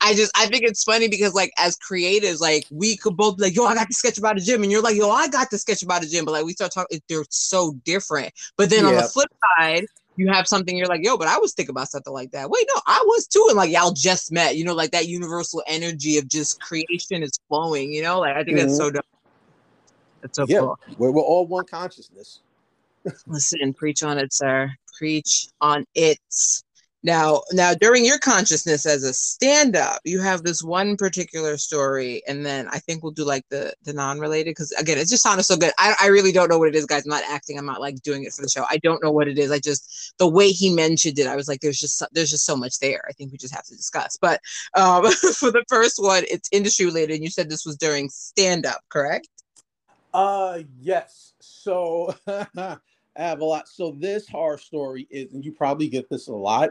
I 0.00 0.14
just, 0.14 0.32
I 0.36 0.46
think 0.46 0.64
it's 0.64 0.84
funny 0.84 1.08
because 1.08 1.34
like 1.34 1.52
as 1.58 1.76
creatives, 1.76 2.40
like 2.40 2.66
we 2.70 2.96
could 2.96 3.16
both 3.16 3.36
be 3.36 3.44
like, 3.44 3.54
yo, 3.54 3.64
I 3.64 3.74
got 3.74 3.88
the 3.88 3.94
sketch 3.94 4.18
about 4.18 4.38
a 4.38 4.40
gym, 4.40 4.62
and 4.62 4.70
you're 4.70 4.82
like, 4.82 4.96
yo, 4.96 5.10
I 5.10 5.28
got 5.28 5.50
the 5.50 5.58
sketch 5.58 5.82
about 5.82 6.04
a 6.04 6.08
gym, 6.08 6.24
but 6.24 6.32
like 6.32 6.44
we 6.44 6.52
start 6.52 6.72
talking, 6.72 7.00
they're 7.08 7.24
so 7.30 7.72
different. 7.84 8.32
But 8.56 8.70
then 8.70 8.84
on 8.84 8.94
the 8.94 9.02
flip 9.02 9.28
side 9.58 9.86
you 10.16 10.28
have 10.28 10.46
something 10.46 10.76
you're 10.76 10.86
like, 10.86 11.04
yo, 11.04 11.16
but 11.16 11.28
I 11.28 11.38
was 11.38 11.54
thinking 11.54 11.72
about 11.72 11.88
something 11.88 12.12
like 12.12 12.30
that. 12.32 12.50
Wait, 12.50 12.66
no, 12.74 12.80
I 12.86 13.02
was 13.06 13.26
too. 13.26 13.44
And 13.48 13.56
like 13.56 13.70
y'all 13.70 13.92
just 13.92 14.30
met, 14.30 14.56
you 14.56 14.64
know, 14.64 14.74
like 14.74 14.90
that 14.90 15.08
universal 15.08 15.62
energy 15.66 16.18
of 16.18 16.28
just 16.28 16.60
creation 16.60 17.22
is 17.22 17.38
flowing, 17.48 17.92
you 17.92 18.02
know? 18.02 18.20
Like 18.20 18.36
I 18.36 18.44
think 18.44 18.58
that's 18.58 18.76
so 18.76 18.88
mm-hmm. 18.88 18.96
dope. 18.96 19.06
That's 20.20 20.36
so 20.36 20.46
yeah, 20.48 20.60
cool. 20.60 20.78
we're, 20.98 21.10
we're 21.10 21.22
all 21.22 21.46
one 21.46 21.66
consciousness. 21.66 22.40
Listen, 23.26 23.72
preach 23.72 24.02
on 24.02 24.18
it, 24.18 24.32
sir. 24.32 24.70
Preach 24.98 25.48
on 25.60 25.84
it. 25.94 26.18
Now, 27.04 27.42
now 27.52 27.74
during 27.74 28.04
your 28.04 28.18
consciousness 28.18 28.86
as 28.86 29.02
a 29.02 29.12
stand-up, 29.12 30.00
you 30.04 30.20
have 30.20 30.44
this 30.44 30.62
one 30.62 30.96
particular 30.96 31.56
story, 31.56 32.22
and 32.28 32.46
then 32.46 32.68
I 32.70 32.78
think 32.78 33.02
we'll 33.02 33.12
do 33.12 33.24
like 33.24 33.44
the 33.48 33.74
the 33.82 33.92
non-related 33.92 34.50
because 34.50 34.70
again, 34.72 34.98
it 34.98 35.08
just 35.08 35.22
sounded 35.22 35.42
so 35.42 35.56
good. 35.56 35.72
I, 35.78 35.94
I 36.00 36.06
really 36.08 36.30
don't 36.30 36.48
know 36.48 36.58
what 36.58 36.68
it 36.68 36.76
is, 36.76 36.86
guys. 36.86 37.04
I'm 37.04 37.10
not 37.10 37.24
acting. 37.28 37.58
I'm 37.58 37.66
not 37.66 37.80
like 37.80 38.02
doing 38.02 38.22
it 38.24 38.32
for 38.32 38.42
the 38.42 38.48
show. 38.48 38.64
I 38.68 38.78
don't 38.78 39.02
know 39.02 39.10
what 39.10 39.26
it 39.26 39.38
is. 39.38 39.50
I 39.50 39.58
just 39.58 40.14
the 40.18 40.28
way 40.28 40.48
he 40.48 40.72
mentioned 40.72 41.18
it, 41.18 41.26
I 41.26 41.34
was 41.34 41.48
like, 41.48 41.60
there's 41.60 41.80
just 41.80 41.98
so- 41.98 42.06
there's 42.12 42.30
just 42.30 42.46
so 42.46 42.56
much 42.56 42.78
there. 42.78 43.02
I 43.08 43.12
think 43.12 43.32
we 43.32 43.38
just 43.38 43.54
have 43.54 43.64
to 43.64 43.76
discuss. 43.76 44.16
But 44.16 44.40
um, 44.74 45.10
for 45.36 45.50
the 45.50 45.64
first 45.68 45.96
one, 46.00 46.22
it's 46.30 46.48
industry 46.52 46.86
related, 46.86 47.14
and 47.14 47.24
you 47.24 47.30
said 47.30 47.50
this 47.50 47.66
was 47.66 47.76
during 47.76 48.10
stand-up, 48.10 48.80
correct? 48.88 49.28
Uh, 50.14 50.60
yes. 50.80 51.32
So 51.40 52.14
I 52.26 52.78
have 53.16 53.40
a 53.40 53.44
lot. 53.44 53.68
So 53.68 53.96
this 53.98 54.28
horror 54.28 54.58
story 54.58 55.06
is, 55.10 55.32
and 55.32 55.44
you 55.44 55.52
probably 55.52 55.88
get 55.88 56.08
this 56.08 56.28
a 56.28 56.34
lot, 56.34 56.70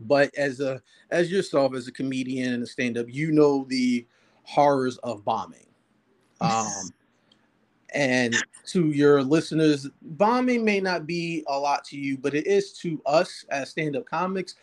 but 0.00 0.34
as 0.36 0.60
a 0.60 0.82
as 1.10 1.30
yourself 1.30 1.74
as 1.74 1.88
a 1.88 1.92
comedian 1.92 2.54
and 2.54 2.62
a 2.62 2.66
stand-up, 2.66 3.06
you 3.08 3.32
know 3.32 3.64
the 3.68 4.06
horrors 4.42 4.98
of 4.98 5.24
bombing. 5.24 5.66
Um, 6.40 6.92
and 7.94 8.34
to 8.66 8.90
your 8.90 9.22
listeners, 9.22 9.88
bombing 10.02 10.64
may 10.64 10.80
not 10.80 11.06
be 11.06 11.44
a 11.48 11.58
lot 11.58 11.84
to 11.84 11.96
you, 11.96 12.18
but 12.18 12.34
it 12.34 12.46
is 12.46 12.72
to 12.80 13.00
us 13.06 13.44
as 13.50 13.70
stand-up 13.70 14.06
comics, 14.06 14.54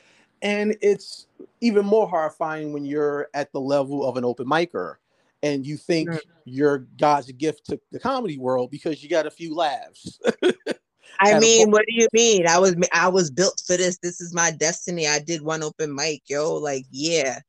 and 0.42 0.76
it's 0.82 1.28
even 1.62 1.86
more 1.86 2.08
horrifying 2.08 2.74
when 2.74 2.86
you're 2.86 3.30
at 3.34 3.52
the 3.54 3.62
level 3.62 4.06
of 4.06 4.18
an 4.18 4.26
open 4.26 4.46
micer 4.46 4.96
and 5.42 5.66
you 5.66 5.78
think 5.78 6.10
Mm. 6.10 6.20
you're 6.46 6.78
God's 6.98 7.32
gift 7.34 7.66
to 7.68 7.80
the 7.92 8.00
comedy 8.00 8.38
world 8.38 8.72
because 8.72 9.04
you 9.04 9.10
got 9.10 9.26
a 9.26 9.32
few 9.32 9.56
laughs. 9.56 10.20
I 11.20 11.40
mean, 11.40 11.72
what 11.72 11.86
do 11.88 11.94
you 11.94 12.08
mean? 12.14 12.48
I 12.48 12.60
was 12.60 12.76
I 12.92 13.08
was 13.08 13.32
built 13.32 13.62
for 13.66 13.78
this. 13.78 13.98
This 14.00 14.22
is 14.22 14.34
my 14.34 14.52
destiny. 14.52 15.08
I 15.08 15.20
did 15.20 15.42
one 15.42 15.64
open 15.64 15.94
mic, 15.94 16.24
yo. 16.28 16.56
Like, 16.56 16.86
yeah. 16.92 17.40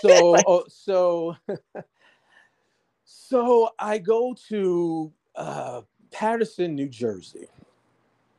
so 0.00 0.34
uh, 0.46 0.62
so 0.68 1.36
so 3.04 3.70
I 3.78 3.98
go 3.98 4.34
to 4.48 5.12
uh, 5.36 5.82
Paterson, 6.10 6.74
New 6.74 6.88
Jersey, 6.88 7.48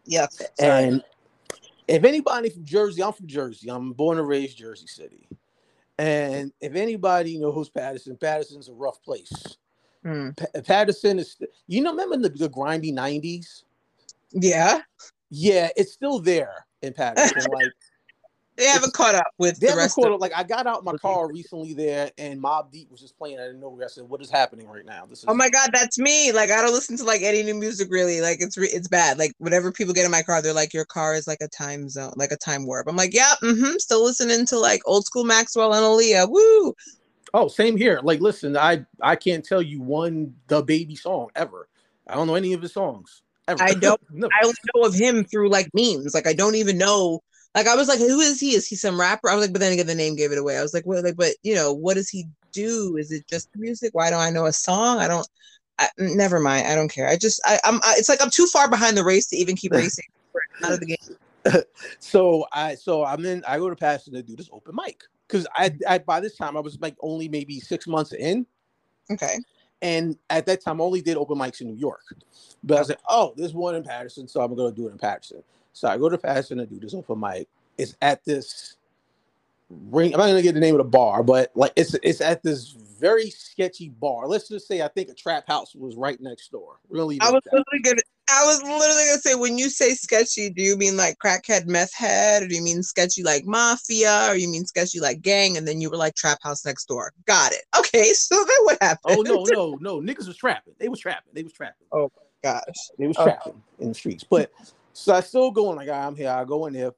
Yep. 0.05 0.31
and 0.59 1.03
if 1.87 2.03
anybody 2.03 2.49
from 2.49 2.65
Jersey, 2.65 3.03
I'm 3.03 3.13
from 3.13 3.27
Jersey. 3.27 3.69
I'm 3.69 3.93
born 3.93 4.17
and 4.17 4.27
raised 4.27 4.57
Jersey 4.57 4.87
City, 4.87 5.27
and 5.97 6.51
if 6.59 6.75
anybody 6.75 7.37
knows 7.37 7.53
who's 7.53 7.69
Paterson, 7.69 8.17
Paterson's 8.17 8.69
a 8.69 8.73
rough 8.73 9.01
place. 9.03 9.57
Hmm. 10.03 10.29
Pa- 10.31 10.61
Paterson 10.65 11.19
is, 11.19 11.37
you 11.67 11.81
know, 11.81 11.91
remember 11.91 12.17
the, 12.17 12.29
the 12.29 12.49
grimy 12.49 12.91
'90s? 12.91 13.63
Yeah. 14.31 14.81
Yeah, 15.29 15.69
it's 15.75 15.93
still 15.93 16.19
there 16.19 16.65
in 16.81 16.93
Paterson. 16.93 17.43
like 17.51 17.71
They 18.57 18.65
haven't 18.65 18.93
caught 18.93 19.15
up 19.15 19.27
with 19.37 19.59
they 19.59 19.67
the 19.67 19.71
haven't 19.71 19.83
rest 19.83 19.95
caught 19.95 20.07
of 20.07 20.13
up. 20.15 20.21
Like 20.21 20.33
I 20.35 20.43
got 20.43 20.67
out 20.67 20.83
my 20.83 20.93
car 20.97 21.29
recently 21.31 21.73
there, 21.73 22.11
and 22.17 22.41
Mobb 22.41 22.69
Deep 22.71 22.91
was 22.91 22.99
just 22.99 23.17
playing. 23.17 23.39
I 23.39 23.43
didn't 23.43 23.61
know. 23.61 23.79
I 23.81 23.87
said, 23.87 24.03
"What 24.03 24.21
is 24.21 24.29
happening 24.29 24.67
right 24.67 24.85
now?" 24.85 25.05
This 25.05 25.19
is 25.19 25.25
Oh 25.27 25.33
my 25.33 25.49
god, 25.49 25.69
that's 25.73 25.97
me. 25.97 26.31
Like 26.33 26.51
I 26.51 26.61
don't 26.61 26.73
listen 26.73 26.97
to 26.97 27.03
like 27.05 27.21
any 27.21 27.43
new 27.43 27.55
music 27.55 27.87
really. 27.89 28.19
Like 28.19 28.41
it's 28.41 28.57
re- 28.57 28.67
it's 28.67 28.89
bad. 28.89 29.17
Like 29.17 29.31
whenever 29.37 29.71
people 29.71 29.93
get 29.93 30.05
in 30.05 30.11
my 30.11 30.21
car, 30.21 30.41
they're 30.41 30.53
like, 30.53 30.73
"Your 30.73 30.85
car 30.85 31.15
is 31.15 31.27
like 31.27 31.39
a 31.41 31.47
time 31.47 31.87
zone, 31.87 32.13
like 32.17 32.31
a 32.31 32.37
time 32.37 32.65
warp." 32.65 32.87
I'm 32.87 32.97
like, 32.97 33.13
"Yeah, 33.13 33.33
mm-hmm." 33.41 33.77
Still 33.77 34.03
listening 34.03 34.45
to 34.47 34.59
like 34.59 34.81
old 34.85 35.05
school 35.05 35.23
Maxwell 35.23 35.73
and 35.73 35.83
Aaliyah. 35.83 36.29
Woo! 36.29 36.75
Oh, 37.33 37.47
same 37.47 37.77
here. 37.77 38.01
Like, 38.03 38.19
listen, 38.19 38.57
I 38.57 38.85
I 39.01 39.15
can't 39.15 39.45
tell 39.45 39.61
you 39.61 39.81
one 39.81 40.35
DaBaby 40.49 40.97
song 40.97 41.29
ever. 41.35 41.69
I 42.05 42.15
don't 42.15 42.27
know 42.27 42.35
any 42.35 42.51
of 42.51 42.61
his 42.61 42.73
songs 42.73 43.21
ever. 43.51 43.63
I 43.63 43.73
don't- 43.73 44.01
No. 44.11 44.27
I 44.27 44.43
only 44.45 44.55
know 44.75 44.83
of 44.83 44.93
him 44.93 45.23
through 45.23 45.49
like 45.49 45.69
memes. 45.73 46.13
Like 46.13 46.27
I 46.27 46.33
don't 46.33 46.55
even 46.55 46.77
know. 46.77 47.21
Like 47.55 47.67
I 47.67 47.75
was 47.75 47.87
like, 47.89 47.99
"Who 47.99 48.19
is 48.21 48.39
he? 48.39 48.55
Is 48.55 48.67
he 48.67 48.75
some 48.75 48.99
rapper?" 48.99 49.29
I 49.29 49.35
was 49.35 49.43
like, 49.43 49.53
but 49.53 49.59
then 49.59 49.73
again, 49.73 49.87
the 49.87 49.95
name 49.95 50.15
gave 50.15 50.31
it 50.31 50.37
away. 50.37 50.57
I 50.57 50.61
was 50.61 50.73
like, 50.73 50.85
"What?" 50.85 51.03
Like, 51.03 51.17
but 51.17 51.33
you 51.43 51.53
know, 51.53 51.73
what 51.73 51.95
does 51.95 52.09
he 52.09 52.25
do? 52.53 52.95
Is 52.97 53.11
it 53.11 53.27
just 53.27 53.49
music? 53.55 53.91
Why 53.93 54.09
don't 54.09 54.21
I 54.21 54.29
know 54.29 54.45
a 54.45 54.53
song? 54.53 54.99
I 54.99 55.07
don't. 55.07 55.27
I, 55.77 55.89
never 55.97 56.39
mind. 56.39 56.67
I 56.67 56.75
don't 56.75 56.89
care. 56.89 57.07
I 57.09 57.17
just 57.17 57.41
I, 57.43 57.59
I'm. 57.65 57.75
I, 57.83 57.95
it's 57.97 58.07
like 58.07 58.21
I'm 58.21 58.29
too 58.29 58.47
far 58.47 58.69
behind 58.69 58.95
the 58.95 59.03
race 59.03 59.27
to 59.27 59.35
even 59.35 59.55
keep 59.55 59.71
racing. 59.75 60.05
Out 60.63 60.73
of 60.73 60.79
the 60.79 60.85
game. 60.85 61.61
so 61.99 62.45
I 62.53 62.75
so 62.75 63.03
I'm 63.03 63.25
in. 63.25 63.43
I 63.45 63.57
go 63.57 63.69
to 63.69 63.75
Pasadena 63.75 64.21
to 64.21 64.27
do 64.27 64.35
this 64.37 64.49
open 64.53 64.73
mic 64.75 65.01
because 65.27 65.45
I, 65.55 65.75
I 65.87 65.97
by 65.97 66.21
this 66.21 66.37
time 66.37 66.55
I 66.55 66.61
was 66.61 66.77
like 66.79 66.95
only 67.01 67.27
maybe 67.27 67.59
six 67.59 67.85
months 67.87 68.13
in, 68.13 68.45
Okay. 69.11 69.39
And 69.81 70.17
at 70.29 70.45
that 70.45 70.61
time 70.61 70.81
I 70.81 70.83
only 70.83 71.01
did 71.01 71.17
open 71.17 71.37
mics 71.37 71.61
in 71.61 71.67
New 71.67 71.77
York. 71.77 72.03
But 72.63 72.79
I 72.79 72.83
said, 72.83 72.97
oh, 73.09 73.33
there's 73.35 73.53
one 73.53 73.75
in 73.75 73.83
Paterson, 73.83 74.27
so 74.27 74.41
I'm 74.41 74.55
gonna 74.55 74.71
do 74.71 74.87
it 74.87 74.91
in 74.91 74.97
Paterson. 74.97 75.43
So 75.73 75.87
I 75.87 75.97
go 75.97 76.09
to 76.09 76.17
Paterson 76.17 76.59
and 76.59 76.69
do 76.69 76.79
this 76.79 76.93
open 76.93 77.19
mic. 77.19 77.47
It's 77.77 77.95
at 78.01 78.23
this 78.23 78.75
ring. 79.69 80.13
I'm 80.13 80.19
not 80.19 80.27
gonna 80.27 80.41
get 80.41 80.53
the 80.53 80.59
name 80.59 80.75
of 80.75 80.79
the 80.79 80.83
bar, 80.83 81.23
but 81.23 81.51
like 81.55 81.73
it's 81.75 81.95
it's 82.03 82.21
at 82.21 82.43
this 82.43 82.75
very 82.99 83.29
sketchy 83.29 83.89
bar. 83.89 84.27
Let's 84.27 84.47
just 84.47 84.67
say 84.67 84.81
I 84.81 84.87
think 84.87 85.09
a 85.09 85.13
trap 85.13 85.47
house 85.47 85.73
was 85.73 85.95
right 85.95 86.19
next 86.21 86.51
door. 86.51 86.79
Really, 86.89 87.19
I 87.21 87.31
was 87.31 87.41
literally 87.45 87.81
gonna. 87.83 88.01
I 88.33 88.45
was 88.45 88.61
literally 88.63 89.05
gonna 89.09 89.21
say, 89.21 89.35
when 89.35 89.57
you 89.57 89.69
say 89.69 89.93
sketchy, 89.93 90.49
do 90.49 90.61
you 90.63 90.77
mean 90.77 90.95
like 90.95 91.17
crackhead, 91.23 91.67
meth 91.67 91.93
head, 91.93 92.43
or 92.43 92.47
do 92.47 92.55
you 92.55 92.61
mean 92.61 92.81
sketchy 92.81 93.23
like 93.23 93.45
mafia, 93.45 94.27
or 94.29 94.35
you 94.35 94.49
mean 94.49 94.65
sketchy 94.65 94.99
like 94.99 95.21
gang? 95.21 95.57
And 95.57 95.67
then 95.67 95.81
you 95.81 95.89
were 95.89 95.97
like 95.97 96.15
trap 96.15 96.39
house 96.41 96.65
next 96.65 96.85
door. 96.85 97.11
Got 97.25 97.51
it. 97.51 97.63
Okay, 97.77 98.05
so 98.13 98.35
then 98.35 98.65
what 98.65 98.77
happened? 98.81 99.17
oh 99.17 99.21
no 99.21 99.45
no 99.45 99.77
no 99.81 99.99
niggas 99.99 100.27
was 100.27 100.37
trapping. 100.37 100.73
They 100.79 100.89
was 100.89 100.99
trapping. 100.99 101.33
They 101.33 101.43
was 101.43 101.53
trapping. 101.53 101.87
Oh 101.91 102.09
gosh. 102.43 102.63
They 102.97 103.07
was 103.07 103.17
Okay. 103.17 103.31
trapping 103.31 103.61
in 103.79 103.89
the 103.89 103.93
streets. 103.93 104.23
But 104.23 104.51
so 104.93 105.13
I 105.13 105.21
still 105.21 105.51
going 105.51 105.75
like 105.75 105.89
ah, 105.91 106.07
I'm 106.07 106.15
here. 106.15 106.29
I 106.29 106.45
go 106.45 106.65
in 106.67 106.73
there. 106.73 106.91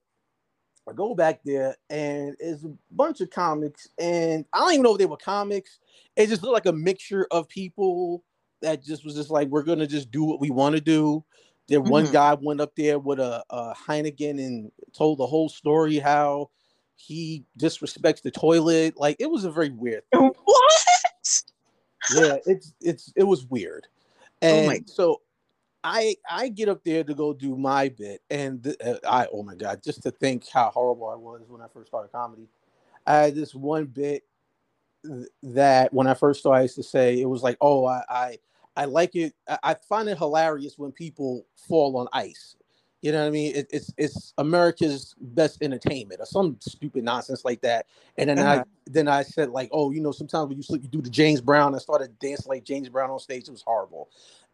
I 0.87 0.93
go 0.93 1.15
back 1.15 1.39
there 1.45 1.75
and 1.89 2.35
it's 2.39 2.63
a 2.65 2.73
bunch 2.91 3.21
of 3.21 3.29
comics, 3.29 3.87
and 3.97 4.45
I 4.53 4.59
don't 4.59 4.73
even 4.73 4.83
know 4.83 4.91
if 4.93 4.99
they 4.99 5.05
were 5.05 5.17
comics. 5.17 5.79
It 6.15 6.27
just 6.27 6.43
looked 6.43 6.53
like 6.53 6.65
a 6.65 6.77
mixture 6.77 7.25
of 7.31 7.47
people 7.47 8.23
that 8.63 8.83
just 8.83 9.05
was 9.05 9.13
just 9.15 9.29
like, 9.29 9.47
we're 9.49 9.63
gonna 9.63 9.85
just 9.87 10.09
do 10.11 10.23
what 10.23 10.39
we 10.41 10.49
want 10.49 10.75
to 10.75 10.81
do. 10.81 11.23
Then 11.67 11.85
one 11.85 12.07
Mhm. 12.07 12.11
guy 12.13 12.33
went 12.33 12.59
up 12.59 12.75
there 12.75 12.97
with 12.99 13.19
a, 13.19 13.43
a 13.49 13.73
Heineken 13.75 14.43
and 14.43 14.71
told 14.93 15.19
the 15.19 15.27
whole 15.27 15.47
story 15.47 15.97
how 15.99 16.49
he 16.95 17.45
disrespects 17.57 18.21
the 18.21 18.31
toilet. 18.31 18.95
Like 18.97 19.17
it 19.19 19.29
was 19.29 19.45
a 19.45 19.51
very 19.51 19.69
weird 19.69 20.03
What? 20.11 21.43
yeah, 22.09 22.37
it's 22.45 22.73
it's 22.81 23.13
it 23.15 23.23
was 23.23 23.45
weird, 23.45 23.87
Oh 24.41 24.57
and 24.57 24.65
my- 24.67 24.81
so 24.85 25.21
I 25.85 26.15
I 26.29 26.49
get 26.49 26.69
up 26.69 26.83
there 26.83 27.03
to 27.03 27.13
go 27.13 27.33
do 27.33 27.55
my 27.57 27.89
bit, 27.89 28.21
and 28.29 28.63
th- 28.63 28.77
uh, 28.83 28.99
I 29.07 29.27
oh 29.31 29.43
my 29.43 29.55
god, 29.55 29.81
just 29.83 30.03
to 30.03 30.11
think 30.11 30.47
how 30.49 30.69
horrible 30.69 31.07
I 31.09 31.15
was 31.15 31.41
when 31.47 31.61
I 31.61 31.67
first 31.67 31.87
started 31.87 32.11
comedy. 32.11 32.47
I 33.05 33.15
had 33.15 33.35
this 33.35 33.53
one 33.55 33.85
bit 33.85 34.23
that 35.43 35.93
when 35.93 36.07
I 36.07 36.13
first 36.13 36.39
started, 36.41 36.59
I 36.59 36.61
used 36.63 36.75
to 36.75 36.83
say 36.83 37.19
it 37.19 37.25
was 37.25 37.43
like, 37.43 37.57
oh, 37.61 37.85
I 37.85 38.03
I, 38.09 38.37
I 38.75 38.85
like 38.85 39.15
it. 39.15 39.33
I, 39.47 39.75
find 39.87 40.09
it 40.09 40.17
hilarious 40.17 40.77
when 40.77 40.91
people 40.91 41.45
fall 41.55 41.97
on 41.97 42.07
ice. 42.13 42.55
You 43.01 43.11
know 43.11 43.19
what 43.19 43.27
I 43.27 43.31
mean? 43.31 43.53
It, 43.53 43.67
it's 43.69 43.93
it's 43.97 44.33
America's 44.37 45.13
best 45.19 45.61
entertainment 45.61 46.21
or 46.21 46.25
some 46.25 46.55
stupid 46.61 47.03
nonsense 47.03 47.43
like 47.43 47.61
that. 47.61 47.87
And 48.17 48.29
then 48.29 48.39
Uh-huh. 48.39 48.61
I 48.61 48.63
then 48.85 49.07
I 49.09 49.23
said 49.23 49.49
like, 49.49 49.69
oh, 49.73 49.91
you 49.91 49.99
know, 50.01 50.11
sometimes 50.13 50.47
when 50.47 50.57
you 50.57 50.63
sleep, 50.63 50.83
you 50.83 50.89
do 50.89 51.01
the 51.01 51.09
James 51.09 51.41
Brown. 51.41 51.75
I 51.75 51.79
started 51.79 52.17
dancing 52.19 52.49
like 52.49 52.63
James 52.63 52.87
Brown 52.87 53.09
on 53.09 53.19
stage. 53.19 53.47
It 53.47 53.51
was 53.51 53.61
horrible. 53.61 54.09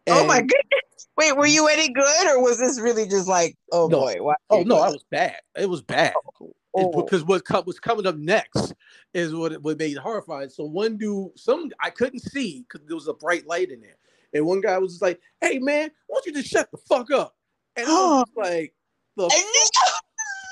oh 0.08 0.26
my 0.26 0.38
And- 0.38 0.48
goodness. 0.48 1.08
Wait, 1.16 1.34
were 1.36 1.46
you 1.46 1.66
any 1.68 1.88
good, 1.88 2.26
or 2.28 2.42
was 2.42 2.58
this 2.58 2.78
really 2.80 3.06
just 3.06 3.26
like, 3.28 3.56
oh 3.72 3.88
No. 3.88 4.00
boy? 4.00 4.16
Why 4.20 4.34
Oh 4.50 4.62
no, 4.64 4.78
I 4.78 4.88
was 4.90 5.04
bad. 5.10 5.36
It 5.56 5.68
was 5.68 5.80
bad. 5.80 6.12
Oh. 6.40 6.52
Oh. 6.72 7.02
because 7.02 7.24
what 7.24 7.66
was 7.66 7.80
coming 7.80 8.06
up 8.06 8.16
next 8.16 8.74
is 9.12 9.34
what 9.34 9.60
what 9.62 9.78
made 9.78 9.96
it 9.96 9.98
horrifying. 9.98 10.50
So 10.50 10.64
one 10.64 10.96
dude, 10.96 11.36
some 11.38 11.70
I 11.82 11.90
couldn't 11.90 12.20
see 12.20 12.64
because 12.68 12.86
there 12.86 12.94
was 12.96 13.08
a 13.08 13.14
bright 13.14 13.46
light 13.46 13.70
in 13.70 13.80
there, 13.80 13.96
and 14.32 14.46
one 14.46 14.60
guy 14.60 14.78
was 14.78 14.92
just 14.92 15.02
like, 15.02 15.20
"Hey 15.40 15.58
man, 15.58 15.90
why 16.06 16.14
don't 16.16 16.26
you 16.26 16.32
just 16.32 16.50
shut 16.50 16.70
the 16.70 16.76
fuck 16.78 17.10
up?" 17.10 17.34
And 17.76 17.86
I 17.88 17.90
was 17.90 18.24
like, 18.36 18.74
"The 19.16 19.26
f-" 19.26 20.02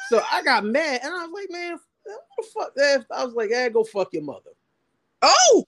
so 0.09 0.23
I 0.33 0.43
got 0.43 0.65
mad, 0.65 1.01
and 1.05 1.15
I 1.15 1.25
was 1.27 1.31
like, 1.33 1.51
"Man, 1.51 1.79
what 2.03 2.21
the 2.37 2.47
fuck?" 2.55 2.75
that?" 2.75 3.07
I 3.15 3.25
was 3.25 3.35
like, 3.35 3.51
"Hey, 3.51 3.69
go 3.71 3.85
fuck 3.85 4.13
your 4.13 4.23
mother." 4.25 4.51
oh, 5.23 5.65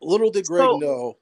Little 0.00 0.30
did 0.30 0.46
Greg 0.46 0.64
So- 0.64 0.78
know 0.78 1.16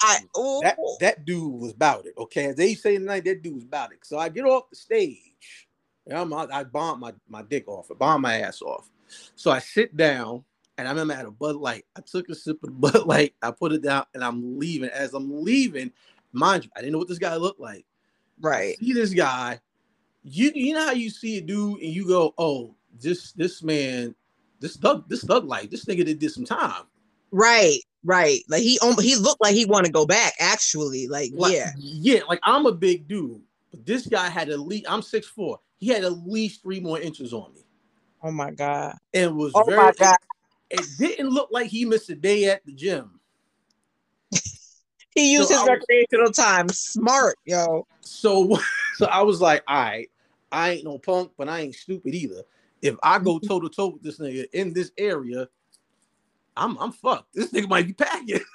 I 0.00 0.18
oh, 0.34 0.60
that 0.62 0.76
that 1.00 1.24
dude 1.24 1.60
was 1.60 1.72
about 1.72 2.06
it. 2.06 2.14
Okay, 2.18 2.46
as 2.46 2.56
they 2.56 2.74
say 2.74 2.98
tonight, 2.98 3.24
that 3.24 3.42
dude 3.42 3.54
was 3.54 3.64
about 3.64 3.92
it. 3.92 4.00
So 4.04 4.18
I 4.18 4.28
get 4.28 4.44
off 4.44 4.68
the 4.68 4.76
stage, 4.76 5.65
I'm 6.12 6.32
I, 6.32 6.46
I 6.50 6.64
bomb 6.64 7.00
my 7.00 7.12
my 7.28 7.42
dick 7.42 7.66
off, 7.68 7.90
I 7.90 7.94
bomb 7.94 8.22
my 8.22 8.40
ass 8.40 8.62
off. 8.62 8.90
So 9.34 9.50
I 9.50 9.58
sit 9.58 9.96
down, 9.96 10.44
and 10.78 10.86
I 10.86 10.90
remember 10.90 11.14
I 11.14 11.18
had 11.18 11.26
a 11.26 11.30
Bud 11.30 11.56
Light. 11.56 11.84
I 11.96 12.00
took 12.00 12.28
a 12.28 12.34
sip 12.34 12.62
of 12.62 12.70
the 12.70 12.90
Bud 12.92 13.06
Light, 13.06 13.34
I 13.42 13.50
put 13.50 13.72
it 13.72 13.82
down, 13.82 14.04
and 14.14 14.22
I'm 14.24 14.58
leaving. 14.58 14.90
As 14.90 15.14
I'm 15.14 15.42
leaving, 15.42 15.92
mind 16.32 16.64
you, 16.64 16.70
I 16.76 16.80
didn't 16.80 16.92
know 16.92 16.98
what 16.98 17.08
this 17.08 17.18
guy 17.18 17.36
looked 17.36 17.60
like. 17.60 17.84
I 18.44 18.48
right. 18.48 18.78
see 18.78 18.92
this 18.92 19.14
guy. 19.14 19.60
You 20.22 20.50
you 20.54 20.74
know 20.74 20.86
how 20.86 20.92
you 20.92 21.08
see 21.08 21.38
a 21.38 21.40
dude 21.40 21.80
and 21.80 21.92
you 21.92 22.06
go, 22.06 22.34
oh, 22.36 22.74
this 23.00 23.32
this 23.32 23.62
man, 23.62 24.14
this 24.60 24.76
thug 24.76 25.08
this 25.08 25.24
thug 25.24 25.46
life, 25.46 25.70
this 25.70 25.84
nigga 25.84 26.04
did, 26.04 26.18
did 26.18 26.32
some 26.32 26.44
time. 26.44 26.84
Right, 27.30 27.80
right. 28.04 28.40
Like 28.48 28.62
he 28.62 28.78
um, 28.80 28.98
he 29.00 29.16
looked 29.16 29.40
like 29.40 29.54
he 29.54 29.66
want 29.66 29.86
to 29.86 29.92
go 29.92 30.06
back. 30.06 30.34
Actually, 30.40 31.06
like, 31.06 31.30
Like, 31.34 31.54
yeah. 31.54 31.72
yeah, 31.78 32.20
like 32.28 32.40
I'm 32.42 32.66
a 32.66 32.72
big 32.72 33.06
dude, 33.08 33.40
but 33.70 33.86
this 33.86 34.06
guy 34.06 34.28
had 34.28 34.48
at 34.48 34.60
least 34.60 34.86
I'm 34.88 35.02
six 35.02 35.26
four. 35.26 35.60
He 35.78 35.88
had 35.88 36.04
at 36.04 36.26
least 36.26 36.62
three 36.62 36.80
more 36.80 36.98
inches 37.00 37.32
on 37.32 37.52
me, 37.54 37.60
Oh 38.22 38.30
my 38.30 38.50
god. 38.50 38.96
and 39.12 39.36
was 39.36 39.52
Oh 39.54 39.64
very. 39.64 39.76
my 39.76 39.92
god. 39.92 40.16
It, 40.70 40.80
it 40.80 40.86
didn't 40.98 41.30
look 41.30 41.48
like 41.52 41.68
he 41.68 41.84
missed 41.84 42.08
a 42.10 42.14
day 42.14 42.46
at 42.46 42.64
the 42.64 42.72
gym. 42.72 43.20
He 45.14 45.32
used 45.32 45.48
So 45.48 45.54
his 45.54 45.62
was- 45.66 45.78
recreational 45.88 46.32
time. 46.32 46.68
Smart, 46.70 47.38
yo. 47.44 47.86
So, 48.00 48.58
so 48.94 49.06
I 49.06 49.22
was 49.22 49.40
like, 49.40 49.62
all 49.66 49.82
right, 49.82 50.10
I 50.52 50.70
ain't 50.70 50.84
no 50.84 50.98
punk, 50.98 51.32
but 51.36 51.48
I 51.48 51.60
ain't 51.60 51.74
stupid 51.74 52.14
either. 52.14 52.42
If 52.82 52.96
I 53.02 53.18
go 53.18 53.38
toe 53.38 53.60
to 53.60 53.68
toe 53.68 53.88
with 53.88 54.02
this 54.02 54.18
nigga 54.18 54.46
in 54.52 54.72
this 54.72 54.92
area, 54.98 55.48
I'm 56.56 56.76
I'm 56.78 56.92
fucked. 56.92 57.34
This 57.34 57.50
nigga 57.52 57.68
might 57.68 57.86
be 57.86 57.92
packing. 57.92 58.40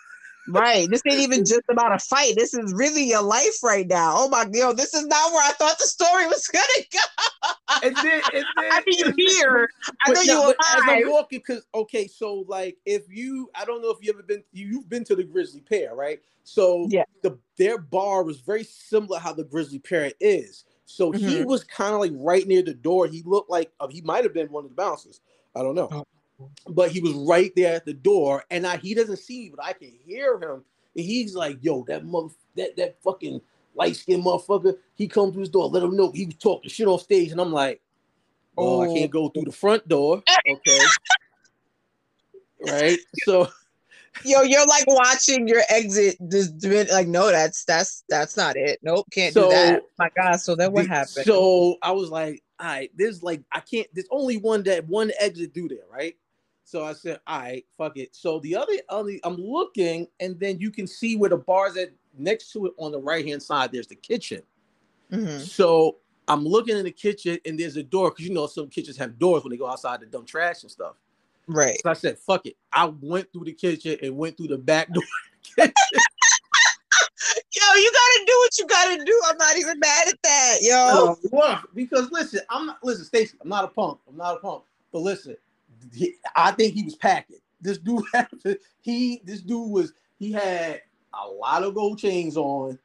Right. 0.47 0.89
This 0.89 1.01
ain't 1.07 1.19
even 1.19 1.45
just 1.45 1.61
about 1.69 1.93
a 1.93 1.99
fight. 1.99 2.33
This 2.35 2.53
is 2.53 2.73
really 2.73 3.03
your 3.03 3.21
life 3.21 3.61
right 3.63 3.87
now. 3.87 4.13
Oh 4.17 4.29
my 4.29 4.45
god, 4.45 4.75
this 4.77 4.93
is 4.93 5.05
not 5.05 5.31
where 5.31 5.43
I 5.47 5.51
thought 5.53 5.77
the 5.77 5.85
story 5.85 6.25
was 6.27 6.47
gonna 6.47 6.65
go. 6.91 7.49
And 7.83 7.95
then, 7.97 8.21
and 8.33 8.45
then 8.57 8.71
I 8.71 8.81
mean, 8.85 9.05
and 9.05 9.13
then- 9.13 9.15
here. 9.17 9.69
I 10.05 10.11
know 10.13 10.21
you 10.21 10.41
but 10.45 10.55
as 10.75 10.81
I'm 10.87 11.09
walking, 11.09 11.39
because 11.45 11.65
okay, 11.75 12.07
so 12.07 12.43
like 12.47 12.77
if 12.85 13.03
you, 13.09 13.49
I 13.55 13.65
don't 13.65 13.81
know 13.81 13.91
if 13.91 13.97
you 14.01 14.11
ever 14.13 14.23
been, 14.23 14.43
you, 14.51 14.67
you've 14.67 14.89
been 14.89 15.03
to 15.05 15.15
the 15.15 15.23
Grisly 15.23 15.61
Pear, 15.61 15.95
right? 15.95 16.19
So 16.43 16.87
Yeah. 16.89 17.03
the 17.21 17.37
their 17.57 17.77
bar 17.77 18.23
was 18.23 18.39
very 18.41 18.63
similar 18.63 19.19
how 19.19 19.33
the 19.33 19.43
Grisly 19.43 19.79
Pear 19.79 20.11
is. 20.19 20.65
So 20.85 21.11
he 21.11 21.37
Mhm. 21.37 21.45
was 21.45 21.63
kind 21.63 21.93
of 21.93 22.01
like 22.01 22.11
right 22.15 22.45
near 22.47 22.63
the 22.63 22.73
door. 22.73 23.05
He 23.07 23.21
looked 23.25 23.49
like 23.49 23.71
uh, 23.79 23.87
he 23.87 24.01
might 24.01 24.23
have 24.23 24.33
been 24.33 24.47
one 24.51 24.63
of 24.65 24.71
the 24.71 24.75
bouncers. 24.75 25.21
I 25.55 25.61
don't 25.63 25.75
know, 25.75 25.87
Oh. 25.91 26.05
But 26.67 26.91
he 26.91 26.99
was 26.99 27.13
right 27.13 27.51
there 27.55 27.75
at 27.75 27.85
the 27.85 27.93
door, 27.93 28.43
and 28.49 28.65
I, 28.65 28.77
he 28.77 28.93
doesn't 28.93 29.17
see 29.17 29.43
me, 29.43 29.53
but 29.55 29.65
I 29.65 29.73
can 29.73 29.91
hear 30.05 30.35
him. 30.35 30.63
And 30.95 31.05
he's 31.05 31.35
like, 31.35 31.57
"Yo, 31.61 31.83
that 31.87 32.05
mother, 32.05 32.29
that 32.55 32.75
that 32.77 33.01
fucking 33.01 33.41
light 33.75 33.95
skinned 33.95 34.23
motherfucker." 34.23 34.77
He 34.95 35.07
comes 35.07 35.33
to 35.33 35.39
his 35.39 35.49
door, 35.49 35.67
let 35.67 35.83
him 35.83 35.95
know 35.95 36.11
he 36.11 36.25
was 36.25 36.35
talking 36.35 36.69
shit 36.69 36.87
on 36.87 36.99
stage, 36.99 37.31
and 37.31 37.41
I'm 37.41 37.51
like. 37.51 37.81
Oh, 38.57 38.81
I 38.81 38.93
can't 38.93 39.09
go 39.09 39.29
through 39.29 39.45
the 39.45 39.51
front 39.53 39.87
door. 39.87 40.21
Okay. 40.45 40.79
right. 42.69 42.99
So 43.23 43.47
Yo, 44.25 44.41
you're 44.41 44.65
like 44.65 44.85
watching 44.87 45.47
your 45.47 45.61
exit. 45.69 46.17
Like, 46.91 47.07
no, 47.07 47.31
that's 47.31 47.63
that's 47.65 48.03
that's 48.09 48.37
not 48.37 48.55
it. 48.55 48.79
Nope, 48.83 49.07
can't 49.11 49.33
So- 49.33 49.49
do 49.49 49.55
that. 49.55 49.83
my 49.97 50.09
God. 50.15 50.39
So 50.39 50.55
then 50.55 50.71
what 50.71 50.83
the- 50.83 50.89
happened? 50.89 51.25
So 51.25 51.77
I 51.81 51.91
was 51.91 52.09
like, 52.09 52.43
all 52.59 52.67
right, 52.67 52.91
there's 52.95 53.23
like 53.23 53.41
I 53.51 53.61
can't 53.61 53.87
there's 53.93 54.07
only 54.11 54.37
one 54.37 54.63
that 54.63 54.87
one 54.87 55.11
exit 55.19 55.53
through 55.53 55.69
there, 55.69 55.85
right? 55.91 56.15
So 56.71 56.85
I 56.85 56.93
said, 56.93 57.19
all 57.27 57.39
right, 57.39 57.65
fuck 57.77 57.97
it. 57.97 58.15
So 58.15 58.39
the 58.39 58.55
other 58.55 58.71
only 58.87 59.19
I'm 59.25 59.35
looking, 59.35 60.07
and 60.21 60.39
then 60.39 60.57
you 60.57 60.71
can 60.71 60.87
see 60.87 61.17
where 61.17 61.29
the 61.29 61.35
bar's 61.35 61.75
at 61.75 61.89
next 62.17 62.53
to 62.53 62.67
it 62.67 62.73
on 62.77 62.93
the 62.93 62.97
right 62.97 63.27
hand 63.27 63.43
side, 63.43 63.73
there's 63.73 63.87
the 63.87 63.95
kitchen. 63.95 64.41
Mhm. 65.11 65.41
So 65.41 65.97
I'm 66.29 66.45
looking 66.45 66.77
in 66.77 66.85
the 66.85 66.91
kitchen 66.91 67.39
and 67.45 67.59
there's 67.59 67.75
a 67.75 67.83
door 67.83 68.11
because 68.11 68.25
you 68.25 68.33
know 68.33 68.47
some 68.47 68.69
kitchens 68.69 68.95
have 68.95 69.19
doors 69.19 69.43
when 69.43 69.51
they 69.51 69.57
go 69.57 69.67
outside 69.67 69.99
to 69.99 70.05
dump 70.05 70.27
trash 70.27 70.61
and 70.61 70.71
stuff. 70.71 70.95
Right. 71.45 71.77
So 71.83 71.89
I 71.89 71.93
said, 71.93 72.17
fuck 72.17 72.45
it. 72.45 72.55
I 72.71 72.85
went 72.85 73.33
through 73.33 73.43
the 73.43 73.53
kitchen 73.53 73.97
and 74.01 74.15
went 74.15 74.37
through 74.37 74.47
the 74.47 74.57
back 74.57 74.93
door. 74.93 75.03
the. 75.57 75.63
Yo, 77.53 77.75
you 77.75 77.91
gotta 77.91 78.25
do 78.25 78.33
what 78.39 78.57
you 78.57 78.65
gotta 78.65 79.03
do. 79.03 79.21
I'm 79.25 79.37
not 79.37 79.57
even 79.57 79.77
mad 79.77 80.07
at 80.07 80.23
that. 80.23 80.57
Yo. 80.61 81.17
Why? 81.31 81.61
Because 81.75 82.09
listen, 82.11 82.39
I'm 82.49 82.67
not 82.67 82.81
listen, 82.81 83.03
Stacy. 83.03 83.37
I'm 83.41 83.49
not 83.49 83.65
a 83.65 83.67
punk. 83.67 83.99
I'm 84.07 84.15
not 84.15 84.37
a 84.37 84.39
punk. 84.39 84.63
But 84.93 84.99
listen, 84.99 85.35
he- 85.93 86.15
I 86.35 86.51
think 86.51 86.73
he 86.73 86.83
was 86.83 86.95
packing. 86.95 87.37
This 87.61 87.77
dude 87.77 88.03
he 88.81 89.21
this 89.25 89.41
dude 89.41 89.69
was 89.69 89.93
he 90.17 90.31
had 90.31 90.81
a 91.13 91.27
lot 91.27 91.63
of 91.63 91.75
gold 91.75 91.99
chains 91.99 92.37
on. 92.37 92.79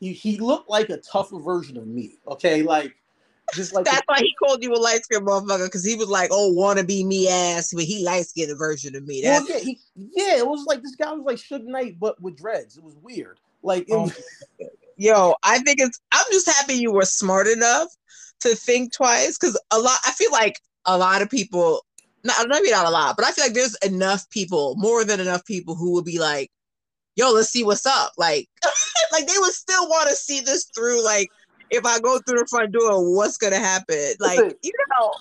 He 0.00 0.12
he 0.12 0.38
looked 0.38 0.68
like 0.70 0.90
a 0.90 0.96
tougher 0.98 1.38
version 1.38 1.76
of 1.76 1.86
me. 1.86 2.16
Okay, 2.26 2.62
like 2.62 2.94
just 3.54 3.74
like 3.74 3.84
That's 3.84 4.02
why 4.06 4.18
he 4.18 4.32
called 4.42 4.62
you 4.62 4.72
a 4.72 4.76
light 4.76 5.04
skinned 5.04 5.26
motherfucker 5.26 5.66
because 5.66 5.84
he 5.84 5.94
was 5.94 6.08
like, 6.08 6.30
"Oh, 6.32 6.52
wanna 6.52 6.82
be 6.84 7.04
me 7.04 7.28
ass," 7.28 7.72
but 7.74 7.84
he 7.84 8.02
light 8.04 8.26
skinned 8.26 8.56
version 8.58 8.96
of 8.96 9.04
me. 9.06 9.20
well, 9.24 9.46
yeah, 9.48 9.58
he, 9.58 9.78
yeah, 9.94 10.38
it 10.38 10.46
was 10.46 10.64
like 10.66 10.82
this 10.82 10.96
guy 10.96 11.12
was 11.12 11.24
like 11.24 11.36
Suge 11.36 11.66
Knight, 11.66 12.00
but 12.00 12.20
with 12.22 12.36
dreads. 12.36 12.76
It 12.78 12.82
was 12.84 12.96
weird. 13.02 13.38
Like 13.62 13.82
it 13.88 13.92
Oh. 13.92 14.04
was, 14.04 14.20
yo. 14.96 15.34
I 15.42 15.58
think 15.58 15.78
it's. 15.80 16.00
I'm 16.12 16.24
just 16.32 16.48
happy 16.48 16.74
you 16.74 16.92
were 16.92 17.04
smart 17.04 17.46
enough 17.46 17.88
to 18.40 18.54
think 18.54 18.92
twice 18.92 19.36
because 19.38 19.60
a 19.70 19.78
lot. 19.78 19.98
I 20.06 20.12
feel 20.12 20.32
like 20.32 20.60
a 20.86 20.96
lot 20.98 21.22
of 21.22 21.30
people, 21.30 21.84
not 22.24 22.48
maybe 22.48 22.70
not 22.70 22.86
a 22.86 22.90
lot, 22.90 23.16
but 23.16 23.26
I 23.26 23.32
feel 23.32 23.44
like 23.44 23.54
there's 23.54 23.76
enough 23.76 24.28
people, 24.30 24.74
more 24.76 25.04
than 25.04 25.20
enough 25.20 25.44
people, 25.44 25.74
who 25.74 25.92
will 25.92 26.02
be 26.02 26.18
like, 26.18 26.50
"Yo, 27.16 27.32
let's 27.32 27.50
see 27.50 27.64
what's 27.64 27.86
up." 27.86 28.12
Like, 28.16 28.48
like 29.12 29.26
they 29.26 29.38
would 29.38 29.52
still 29.52 29.88
want 29.88 30.08
to 30.08 30.14
see 30.16 30.40
this 30.40 30.64
through. 30.74 31.04
Like, 31.04 31.28
if 31.70 31.84
I 31.84 31.98
go 32.00 32.18
through 32.20 32.38
the 32.38 32.46
front 32.48 32.72
door, 32.72 33.14
what's 33.14 33.36
gonna 33.36 33.58
happen? 33.58 34.14
Like, 34.20 34.38
Listen. 34.38 34.58
you 34.62 34.72
know, 34.98 35.12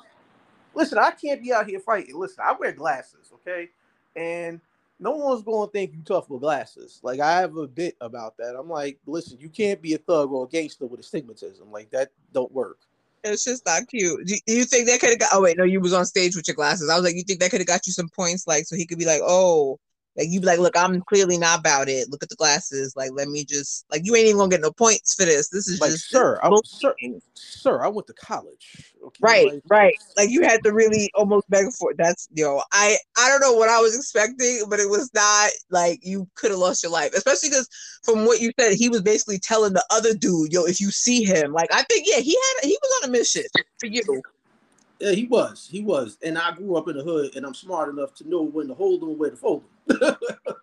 Listen, 0.74 0.98
I 0.98 1.12
can't 1.12 1.41
be 1.41 1.53
out 1.53 1.67
here 1.67 1.79
fighting. 1.79 2.17
Listen, 2.17 2.43
I 2.46 2.53
wear 2.53 2.72
glasses, 2.72 3.31
okay? 3.34 3.70
And 4.15 4.62
no 5.00 5.12
one's 5.12 5.43
going 5.43 5.67
to 5.67 5.72
think 5.72 5.93
you 5.93 6.01
tough 6.03 6.29
with 6.29 6.41
glasses. 6.41 7.00
Like 7.03 7.20
I 7.20 7.39
have 7.39 7.58
a 7.58 7.67
bit 7.67 7.96
about 8.00 8.38
that. 8.38 8.55
I'm 8.58 8.70
like, 8.70 9.00
listen, 9.05 9.38
you 9.39 9.50
can't 9.50 9.81
be 9.81 9.93
a 9.93 9.98
thug 9.98 10.31
or 10.31 10.46
a 10.46 10.48
gangster 10.48 10.86
with 10.86 11.00
astigmatism. 11.00 11.72
Like 11.72 11.91
that 11.91 12.12
don't 12.34 12.51
work. 12.51 12.79
It's 13.24 13.44
just 13.44 13.66
not 13.66 13.88
cute. 13.88 14.25
Do 14.28 14.36
you 14.48 14.66
think 14.66 14.88
that 14.88 15.00
could 15.00 15.10
have 15.12 15.20
got? 15.20 15.30
Oh 15.34 15.42
wait, 15.42 15.58
no, 15.58 15.63
you 15.63 15.80
was 15.80 15.94
on 15.94 16.06
stage 16.06 16.36
with 16.36 16.48
your 16.48 16.56
glasses. 16.56 16.90
I 16.90 16.96
was 16.96 17.04
like, 17.04 17.16
you 17.16 17.24
think 17.24 17.40
that 17.40 17.51
could 17.51 17.62
have 17.62 17.68
got 17.68 17.88
you 17.88 17.94
some 17.94 18.10
points, 18.10 18.48
like 18.48 18.66
so 18.66 18.75
he 18.75 18.86
could 18.86 19.00
be 19.00 19.06
like, 19.06 19.22
oh. 19.24 19.80
Like 20.18 20.27
you 20.30 20.41
be 20.41 20.46
like, 20.46 20.60
look, 20.60 20.75
I'm 20.75 21.01
clearly 21.01 21.38
not 21.38 21.60
about 21.60 21.88
it. 21.88 22.10
Look 22.10 22.24
at 22.24 22.30
the 22.30 22.36
glasses. 22.36 22.94
Like, 22.96 23.12
let 23.13 23.30
me 23.30 23.46
just 23.46 23.86
like 23.91 24.01
you 24.03 24.15
ain't 24.15 24.27
even 24.27 24.38
gonna 24.38 24.50
get 24.50 24.62
no 24.62 24.72
points 24.72 25.15
for 25.15 25.25
this. 25.25 25.50
This 25.50 25.68
is 25.68 25.80
Like, 25.80 25.91
just 25.91 26.10
sir, 26.10 26.39
I 26.44 26.50
sir, 26.65 26.96
sir, 27.34 27.84
I 27.84 27.88
went 27.88 28.08
to 28.08 28.13
college. 28.13 28.94
Okay, 29.03 29.18
right 29.22 29.46
like, 29.53 29.62
right 29.68 29.96
like 30.15 30.30
you 30.30 30.44
had 30.44 30.63
to 30.63 30.72
really 30.72 31.10
almost 31.15 31.50
beg 31.50 31.65
for 31.74 31.91
it 31.91 31.98
that's 31.98 32.27
yo 32.34 32.62
i 32.72 32.96
i 33.18 33.27
don't 33.30 33.41
know 33.41 33.53
what 33.53 33.68
i 33.68 33.80
was 33.80 33.96
expecting 33.96 34.63
but 34.70 34.80
it 34.80 34.89
was 34.89 35.10
not 35.15 35.50
like 35.72 36.00
you 36.03 36.27
could 36.36 36.51
have 36.51 36.60
lost 36.60 36.84
your 36.84 36.91
life 36.91 37.12
especially 37.15 37.50
because 37.50 37.68
from 38.03 38.25
what 38.25 38.39
you 38.39 38.51
said 38.60 38.74
he 38.74 38.89
was 38.89 39.01
basically 39.01 39.39
telling 39.39 39.74
the 39.74 39.86
other 39.89 40.13
dude 40.13 40.53
yo 40.53 40.65
if 40.65 40.80
you 40.80 40.91
see 40.91 41.24
him 41.24 41.51
like 41.51 41.70
i 41.74 41.82
think 41.84 42.06
yeah 42.08 42.20
he 42.20 42.32
had 42.32 42.68
he 42.68 42.77
was 42.82 43.01
on 43.03 43.10
a 43.10 43.12
mission 43.12 43.44
for 43.80 43.88
you 43.88 44.22
Yeah, 45.00 45.13
he 45.13 45.25
was. 45.25 45.68
He 45.70 45.82
was. 45.82 46.20
And 46.24 46.38
I 46.38 46.51
grew 46.51 46.75
up 46.75 46.88
in 46.88 46.96
the 46.96 47.03
hood 47.03 47.36
and 47.36 47.44
I'm 47.44 47.56
smart 47.56 47.89
enough 47.89 48.13
to 48.15 48.30
know 48.30 48.44
when 48.44 48.68
to 48.68 48.75
hold 48.75 49.01
them 49.01 49.10
and 49.10 49.18
where 49.18 49.32
to 49.32 49.36
fold 49.36 49.63
them. 49.63 49.70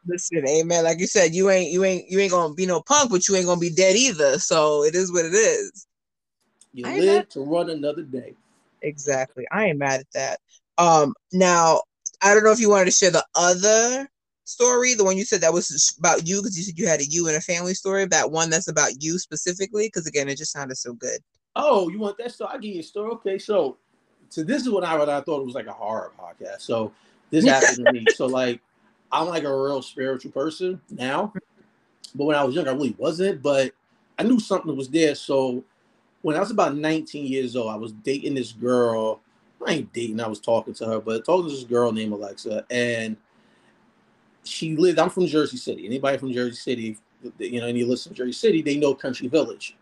Listen 0.06 0.46
amen 0.48 0.84
like 0.84 0.98
you 0.98 1.06
said 1.06 1.34
you 1.34 1.50
ain't 1.50 1.70
you 1.70 1.84
ain't 1.84 2.08
you 2.10 2.18
ain't 2.18 2.32
gonna 2.32 2.54
be 2.54 2.66
no 2.66 2.80
punk 2.82 3.10
but 3.10 3.28
you 3.28 3.36
ain't 3.36 3.46
gonna 3.46 3.60
be 3.60 3.70
dead 3.70 3.96
either 3.96 4.38
so 4.38 4.82
it 4.84 4.94
is 4.94 5.12
what 5.12 5.24
it 5.24 5.34
is 5.34 5.86
You 6.72 6.86
I 6.86 6.98
live 6.98 7.18
bet. 7.20 7.30
to 7.30 7.40
run 7.40 7.70
another 7.70 8.02
day. 8.02 8.34
exactly 8.82 9.46
i 9.50 9.66
ain't 9.66 9.78
mad 9.78 10.00
at 10.00 10.06
that 10.14 10.38
um 10.78 11.12
now 11.32 11.80
i 12.22 12.32
don't 12.32 12.44
know 12.44 12.52
if 12.52 12.60
you 12.60 12.70
wanted 12.70 12.86
to 12.86 12.90
share 12.90 13.10
the 13.10 13.24
other 13.34 14.08
story 14.44 14.94
the 14.94 15.04
one 15.04 15.16
you 15.18 15.24
said 15.24 15.40
that 15.40 15.52
was 15.52 15.94
about 15.98 16.26
you 16.26 16.40
because 16.40 16.56
you 16.56 16.62
said 16.62 16.78
you 16.78 16.86
had 16.86 17.00
a 17.00 17.04
you 17.06 17.26
and 17.28 17.36
a 17.36 17.40
family 17.40 17.74
story 17.74 18.06
that 18.06 18.30
one 18.30 18.48
that's 18.48 18.68
about 18.68 19.02
you 19.02 19.18
specifically 19.18 19.86
because 19.88 20.06
again 20.06 20.28
it 20.28 20.38
just 20.38 20.52
sounded 20.52 20.76
so 20.76 20.92
good 20.94 21.20
Oh, 21.60 21.88
you 21.88 21.98
want 21.98 22.16
that 22.18 22.30
story? 22.30 22.50
I'll 22.52 22.60
give 22.60 22.72
you 22.72 22.80
a 22.80 22.84
story. 22.84 23.10
Okay, 23.14 23.36
so 23.36 23.78
so 24.28 24.44
this 24.44 24.62
is 24.62 24.70
what 24.70 24.84
I 24.84 24.96
what 24.96 25.08
I 25.08 25.20
thought 25.22 25.40
it 25.40 25.46
was 25.46 25.56
like 25.56 25.66
a 25.66 25.72
horror 25.72 26.12
podcast. 26.16 26.60
So 26.60 26.92
this 27.30 27.44
happened 27.48 27.78
to 27.78 27.86
me. 27.86 28.06
So 28.08 28.26
like 28.26 28.60
I'm 29.10 29.28
like 29.28 29.44
a 29.44 29.54
real 29.54 29.82
spiritual 29.82 30.32
person 30.32 30.80
now. 30.90 31.32
But 32.14 32.24
when 32.24 32.36
I 32.36 32.44
was 32.44 32.54
younger, 32.54 32.70
I 32.70 32.74
really 32.74 32.94
wasn't. 32.98 33.42
But 33.42 33.72
I 34.18 34.22
knew 34.22 34.40
something 34.40 34.76
was 34.76 34.88
there. 34.88 35.14
So 35.14 35.64
when 36.22 36.36
I 36.36 36.40
was 36.40 36.50
about 36.50 36.76
19 36.76 37.26
years 37.26 37.56
old, 37.56 37.70
I 37.70 37.76
was 37.76 37.92
dating 37.92 38.34
this 38.34 38.52
girl. 38.52 39.20
I 39.66 39.72
ain't 39.72 39.92
dating, 39.92 40.20
I 40.20 40.28
was 40.28 40.40
talking 40.40 40.74
to 40.74 40.86
her, 40.86 41.00
but 41.00 41.24
talking 41.24 41.48
to 41.48 41.54
this 41.54 41.64
girl 41.64 41.90
named 41.92 42.12
Alexa. 42.12 42.64
And 42.70 43.16
she 44.44 44.76
lived, 44.76 44.98
I'm 44.98 45.10
from 45.10 45.26
Jersey 45.26 45.56
City. 45.56 45.84
Anybody 45.84 46.16
from 46.18 46.32
Jersey 46.32 46.56
City, 46.56 46.98
you 47.38 47.60
know, 47.60 47.66
any 47.66 47.82
listen 47.82 48.12
to 48.12 48.18
Jersey 48.18 48.32
City, 48.32 48.62
they 48.62 48.76
know 48.76 48.94
Country 48.94 49.26
Village. 49.28 49.76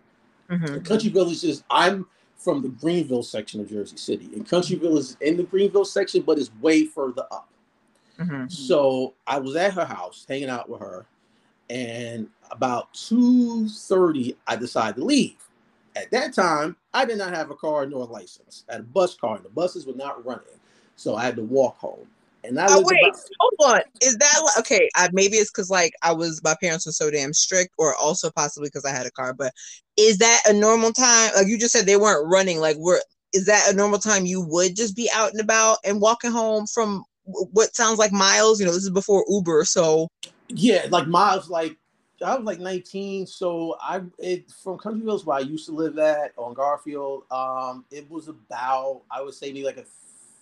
Mm-hmm. 0.51 0.83
Country 0.85 1.11
Village 1.11 1.45
is 1.45 1.63
I'm 1.71 2.07
from 2.37 2.63
the 2.63 2.69
Greenville 2.69 3.23
section 3.23 3.61
of 3.61 3.69
Jersey 3.69 3.97
City, 3.97 4.31
and 4.35 4.49
Country 4.49 4.77
Village 4.77 5.05
is 5.05 5.17
in 5.21 5.37
the 5.37 5.43
Greenville 5.43 5.85
section, 5.85 6.23
but 6.23 6.39
it's 6.39 6.51
way 6.61 6.85
further 6.85 7.27
up. 7.31 7.49
Mm-hmm. 8.19 8.49
So 8.49 9.15
I 9.27 9.39
was 9.39 9.57
at 9.57 9.75
her 9.75 9.85
house 9.85 10.25
hanging 10.29 10.49
out 10.49 10.69
with 10.69 10.81
her, 10.81 11.07
and 11.69 12.29
about 12.51 12.93
two 12.95 13.69
thirty, 13.69 14.37
I 14.47 14.57
decided 14.57 14.97
to 14.97 15.05
leave. 15.05 15.37
At 15.97 16.11
that 16.11 16.35
time, 16.35 16.77
I 16.93 17.05
did 17.05 17.19
not 17.19 17.35
have 17.35 17.51
a 17.51 17.55
car 17.55 17.87
nor 17.87 18.03
a 18.03 18.07
license. 18.07 18.65
I 18.69 18.75
had 18.75 18.81
a 18.83 18.85
bus 18.85 19.15
car, 19.15 19.37
and 19.37 19.45
the 19.45 19.51
buses 19.51 19.87
were 19.87 19.95
not 19.95 20.25
running, 20.25 20.45
so 20.97 21.17
I 21.17 21.25
had 21.25 21.37
to 21.37 21.43
walk 21.43 21.79
home. 21.79 22.07
And 22.45 22.61
I 22.61 22.67
Oh 22.69 22.77
lived 22.77 22.87
wait, 22.87 22.99
about, 23.03 23.19
hold 23.41 23.75
on. 23.75 23.81
Is 24.01 24.17
that 24.19 24.41
li- 24.41 24.61
okay? 24.61 24.91
I, 24.95 25.09
maybe 25.13 25.37
it's 25.37 25.51
because 25.51 25.71
like 25.71 25.93
I 26.03 26.13
was 26.13 26.41
my 26.45 26.55
parents 26.61 26.87
were 26.87 26.93
so 26.93 27.11
damn 27.11 27.33
strict, 27.33 27.75
or 27.79 27.95
also 27.97 28.31
possibly 28.31 28.69
because 28.69 28.85
I 28.85 28.91
had 28.91 29.07
a 29.07 29.11
car. 29.11 29.35
But 29.35 29.53
is 29.97 30.19
that 30.19 30.43
a 30.47 30.53
normal 30.53 30.93
time? 30.93 31.33
Like 31.35 31.49
you 31.49 31.59
just 31.59 31.73
said, 31.73 31.87
they 31.87 31.97
weren't 31.97 32.29
running. 32.31 32.61
Like, 32.61 32.77
were 32.79 33.01
is 33.33 33.47
that 33.47 33.69
a 33.69 33.75
normal 33.75 33.99
time 33.99 34.27
you 34.27 34.41
would 34.41 34.77
just 34.77 34.95
be 34.95 35.11
out 35.13 35.33
and 35.33 35.41
about 35.41 35.79
and 35.85 36.01
walking 36.01 36.31
home 36.31 36.67
from 36.67 36.89
w- 36.89 37.05
what 37.27 37.75
sounds 37.75 37.99
like 37.99 38.13
miles? 38.13 38.61
You 38.61 38.67
know, 38.67 38.73
this 38.73 38.85
is 38.85 38.91
before 38.91 39.25
Uber, 39.29 39.65
so 39.65 40.09
yeah, 40.49 40.87
like 40.91 41.09
Miles, 41.09 41.49
like 41.49 41.77
I 42.25 42.37
was 42.37 42.45
like 42.45 42.61
19, 42.61 43.27
so 43.27 43.77
I 43.81 44.01
it 44.19 44.51
from 44.51 44.79
Country 44.79 45.05
Village 45.05 45.25
where 45.25 45.37
I 45.37 45.41
used 45.41 45.67
to 45.67 45.73
live 45.73 45.99
at 45.99 46.33
on 46.37 46.55
Garfield. 46.55 47.25
Um, 47.31 47.85
it 47.91 48.09
was 48.11 48.29
about 48.29 49.03
I 49.11 49.23
would 49.23 49.35
say 49.35 49.49
maybe 49.49 49.65
like 49.65 49.77
a 49.79 49.85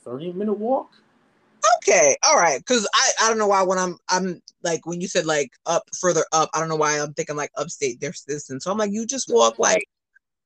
30 0.05 0.33
minute 0.33 0.53
walk. 0.53 0.91
okay, 1.79 2.17
all 2.23 2.37
right. 2.37 2.59
Because 2.59 2.87
I 2.95 3.11
I 3.23 3.29
don't 3.29 3.39
know 3.39 3.49
why 3.49 3.63
when 3.63 3.79
I'm 3.79 3.99
I'm 4.09 4.43
like 4.63 4.87
when 4.87 5.01
you 5.01 5.09
said 5.09 5.27
like 5.27 5.51
up 5.67 5.83
further 5.99 6.25
up, 6.33 6.51
I 6.55 6.61
don't 6.61 6.69
know 6.69 6.77
why 6.77 7.01
I'm 7.01 7.15
thinking 7.15 7.37
like 7.37 7.51
upstate 7.57 8.01
there's 8.01 8.21
distance. 8.21 8.65
So 8.65 8.71
I'm 8.71 8.79
like, 8.79 8.93
you 8.93 9.07
just 9.07 9.29
walk 9.33 9.59
like. 9.59 9.89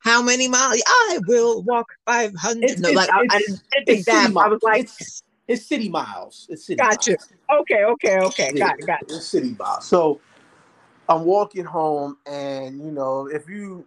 How 0.01 0.23
many 0.23 0.47
miles? 0.47 0.81
I 0.87 1.19
will 1.27 1.65
walk 1.65 1.89
500. 2.07 2.63
It's- 2.63 2.79
no, 2.79 2.91
it's- 2.91 3.09
like 3.09 3.11
I, 3.13 3.35
I 3.35 3.39
didn't, 3.39 3.61
think 3.85 4.07
that. 4.07 4.33
I 4.37 4.47
was 4.47 4.63
like, 4.63 4.83
it's, 4.83 5.25
it's 5.49 5.67
city 5.67 5.91
miles. 5.91 6.47
It's 6.51 6.65
city 6.67 6.83
Gotcha. 6.83 7.17
miles. 7.17 7.33
Okay, 7.53 7.85
okay, 7.85 8.19
okay. 8.21 8.53
Yeah, 8.53 8.59
Got 8.59 8.81
it, 8.81 8.87
got 8.87 9.03
it. 9.03 9.09
It's 9.09 9.27
city 9.27 9.57
miles. 9.59 9.87
So 9.89 10.21
I'm 11.09 11.25
walking 11.25 11.67
home, 11.67 12.19
and 12.27 12.81
you 12.85 12.93
know, 12.93 13.29
if 13.29 13.49
you, 13.49 13.87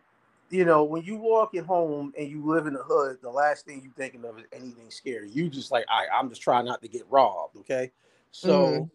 you 0.51 0.65
know, 0.65 0.85
when 0.85 1.03
you 1.03 1.17
walk 1.17 1.55
at 1.55 1.65
home 1.65 2.13
and 2.17 2.29
you 2.29 2.45
live 2.45 2.67
in 2.67 2.73
the 2.75 2.83
hood, 2.83 3.19
the 3.23 3.31
last 3.31 3.65
thing 3.65 3.81
you're 3.83 3.93
thinking 3.93 4.25
of 4.25 4.39
is 4.39 4.45
anything 4.53 4.91
scary. 4.91 5.29
You 5.31 5.49
just 5.49 5.71
like, 5.71 5.85
all 5.91 5.99
right, 6.01 6.09
I'm 6.13 6.29
just 6.29 6.41
trying 6.41 6.65
not 6.65 6.81
to 6.83 6.89
get 6.89 7.03
robbed. 7.11 7.57
Okay. 7.59 7.91
So, 8.31 8.87
Mhm. 8.87 8.91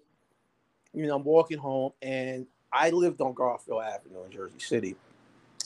you 0.95 1.07
know, 1.07 1.17
I'm 1.17 1.25
walking 1.25 1.59
home, 1.59 1.93
and 2.03 2.47
I 2.73 2.91
lived 2.91 3.21
on 3.23 3.35
Garfield 3.35 3.85
Avenue 3.85 4.25
in 4.25 4.33
Jersey 4.33 4.61
City. 4.61 4.97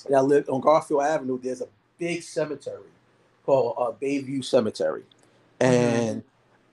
And 0.07 0.17
I 0.17 0.21
lived 0.21 0.49
on 0.51 0.61
Garfield 0.61 1.03
Avenue. 1.03 1.41
There's 1.43 1.63
a 1.63 1.69
big 1.99 2.23
cemetery 2.23 2.91
called 3.47 3.77
uh, 3.79 3.93
Bayview 3.93 4.45
Cemetery, 4.45 5.05
Mm-hmm. 5.67 6.30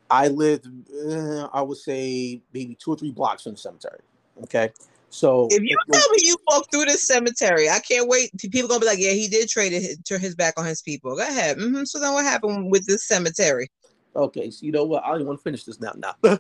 I 0.09 0.27
lived, 0.29 0.67
uh, 1.09 1.47
I 1.53 1.61
would 1.61 1.77
say, 1.77 2.41
maybe 2.53 2.75
two 2.75 2.91
or 2.91 2.97
three 2.97 3.11
blocks 3.11 3.43
from 3.43 3.53
the 3.53 3.57
cemetery. 3.57 3.99
Okay, 4.43 4.71
so 5.09 5.47
If 5.49 5.63
you 5.63 5.77
tell 5.91 6.09
me 6.11 6.17
you 6.21 6.37
walk 6.47 6.65
through 6.71 6.85
this 6.85 7.07
cemetery, 7.07 7.69
I 7.69 7.79
can't 7.79 8.07
wait. 8.07 8.31
People 8.51 8.69
gonna 8.69 8.79
be 8.79 8.85
like, 8.85 8.99
"Yeah, 8.99 9.11
he 9.11 9.27
did 9.27 9.49
trade 9.49 9.73
it, 9.73 10.05
turn 10.05 10.19
his 10.19 10.35
back 10.35 10.53
on 10.57 10.65
his 10.65 10.81
people." 10.81 11.15
Go 11.15 11.21
ahead. 11.23 11.57
hmm 11.57 11.83
So 11.83 11.99
then, 11.99 12.13
what 12.13 12.25
happened 12.25 12.71
with 12.71 12.85
this 12.85 13.07
cemetery? 13.07 13.69
okay, 14.15 14.49
so 14.49 14.65
you 14.65 14.71
know 14.71 14.83
what? 14.83 15.03
I 15.03 15.17
don't 15.17 15.27
want 15.27 15.39
to 15.39 15.43
finish 15.43 15.63
this 15.63 15.79
now. 15.79 15.93
Now, 15.95 16.15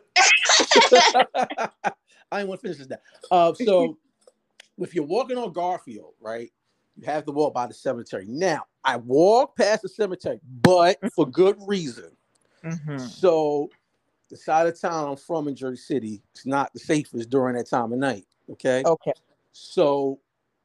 I 2.31 2.39
don't 2.39 2.47
want 2.47 2.61
to 2.61 2.67
finish 2.67 2.77
this 2.77 2.89
now. 2.89 2.97
Uh, 3.31 3.53
so 3.53 3.97
if 4.79 4.93
you're 4.93 5.05
walking 5.05 5.37
on 5.37 5.51
Garfield, 5.53 6.13
right, 6.19 6.51
you 6.95 7.05
have 7.05 7.25
to 7.25 7.31
walk 7.31 7.53
by 7.53 7.67
the 7.67 7.73
cemetery. 7.73 8.25
Now, 8.27 8.65
I 8.83 8.97
walk 8.97 9.55
past 9.57 9.83
the 9.83 9.89
cemetery, 9.89 10.39
but 10.61 10.97
for 11.13 11.29
good 11.29 11.57
reason. 11.65 12.11
Mm-hmm. 12.63 12.97
So 12.97 13.69
the 14.29 14.37
side 14.37 14.67
of 14.67 14.79
town 14.79 15.09
I'm 15.09 15.15
from 15.15 15.47
in 15.47 15.55
Jersey 15.55 15.81
City 15.81 16.21
is 16.35 16.45
not 16.45 16.73
the 16.73 16.79
safest 16.79 17.29
during 17.29 17.55
that 17.55 17.69
time 17.69 17.91
of 17.93 17.99
night. 17.99 18.25
Okay. 18.51 18.83
Okay. 18.85 19.13
So 19.53 20.19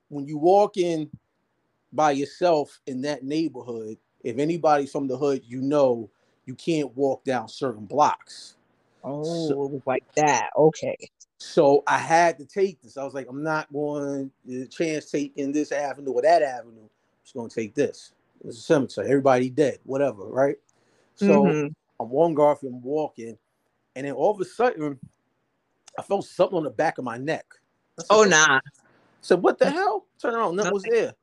when 0.09 0.27
you 0.27 0.39
walk 0.39 0.77
in 0.77 1.11
by 1.93 2.13
yourself 2.13 2.81
in 2.87 3.01
that 3.03 3.23
neighborhood, 3.23 3.99
if 4.25 4.39
anybody's 4.39 4.91
from 4.91 5.07
the 5.07 5.17
hood, 5.17 5.43
you 5.45 5.61
know 5.61 6.11
you 6.47 6.55
can't 6.55 6.95
walk 6.97 7.25
down 7.25 7.49
certain 7.49 7.87
blocks. 7.87 8.57
Oh, 9.05 9.49
So- 9.49 9.83
like 9.87 10.05
that. 10.17 10.51
Okay. 10.57 10.97
So 11.39 11.83
I 11.89 11.99
had 11.99 12.39
to 12.39 12.45
take 12.45 12.81
this. 12.83 12.97
I 12.97 13.03
was 13.03 13.15
like, 13.15 13.27
I'm 13.29 13.43
not 13.43 13.73
going 13.73 14.31
to 14.47 14.67
chance 14.69 15.11
taking 15.11 15.51
this 15.51 15.73
avenue 15.73 16.13
or 16.13 16.23
that 16.23 16.41
avenue. 16.41 16.83
I'm 16.83 16.91
just 17.25 17.35
going 17.35 17.49
to 17.49 17.55
take 17.55 17.75
this. 17.75 18.13
It's 18.45 18.59
a 18.59 18.61
cemetery. 18.61 19.09
Everybody 19.09 19.51
dead, 19.51 19.79
whatever, 19.83 20.25
right? 20.25 20.57
So 21.17 21.43
Mhm. 21.43 21.75
I'm 22.01 22.11
on 22.13 22.35
Garfield, 22.35 22.75
I'm 22.75 22.83
walking, 22.83 23.37
and 23.97 24.07
then 24.07 24.13
all 24.15 24.33
of 24.33 24.41
a 24.41 24.45
sudden, 24.45 24.99
I 25.99 26.03
felt 26.03 26.25
something 26.27 26.57
on 26.57 26.65
the 26.65 26.71
back 26.71 26.99
of 26.99 27.05
my 27.05 27.19
neck. 27.19 27.47
I 27.99 28.03
said, 28.03 28.07
Oh 28.11 28.25
nah. 28.25 28.61
So 29.21 29.37
what 29.37 29.59
the 29.59 29.71
hell? 29.71 30.07
Turn 30.21 30.35
around, 30.35 30.57
nothing 30.57 30.73
was 30.73 30.85
there. 30.85 31.15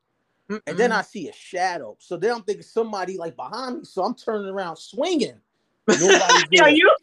And 0.68 0.78
then 0.78 0.92
I 0.92 1.02
see 1.02 1.28
a 1.30 1.34
shadow. 1.34 1.96
So 2.00 2.18
then 2.18 2.32
I'm 2.32 2.44
thinking 2.44 2.64
somebody 2.64 3.18
like 3.18 3.36
behind 3.36 3.80
me. 3.80 3.84
So 3.84 4.04
I'm 4.04 4.16
turning 4.16 4.48
around 4.48 4.78
swinging. 4.78 5.40
There. 5.88 6.70
you 6.70 6.96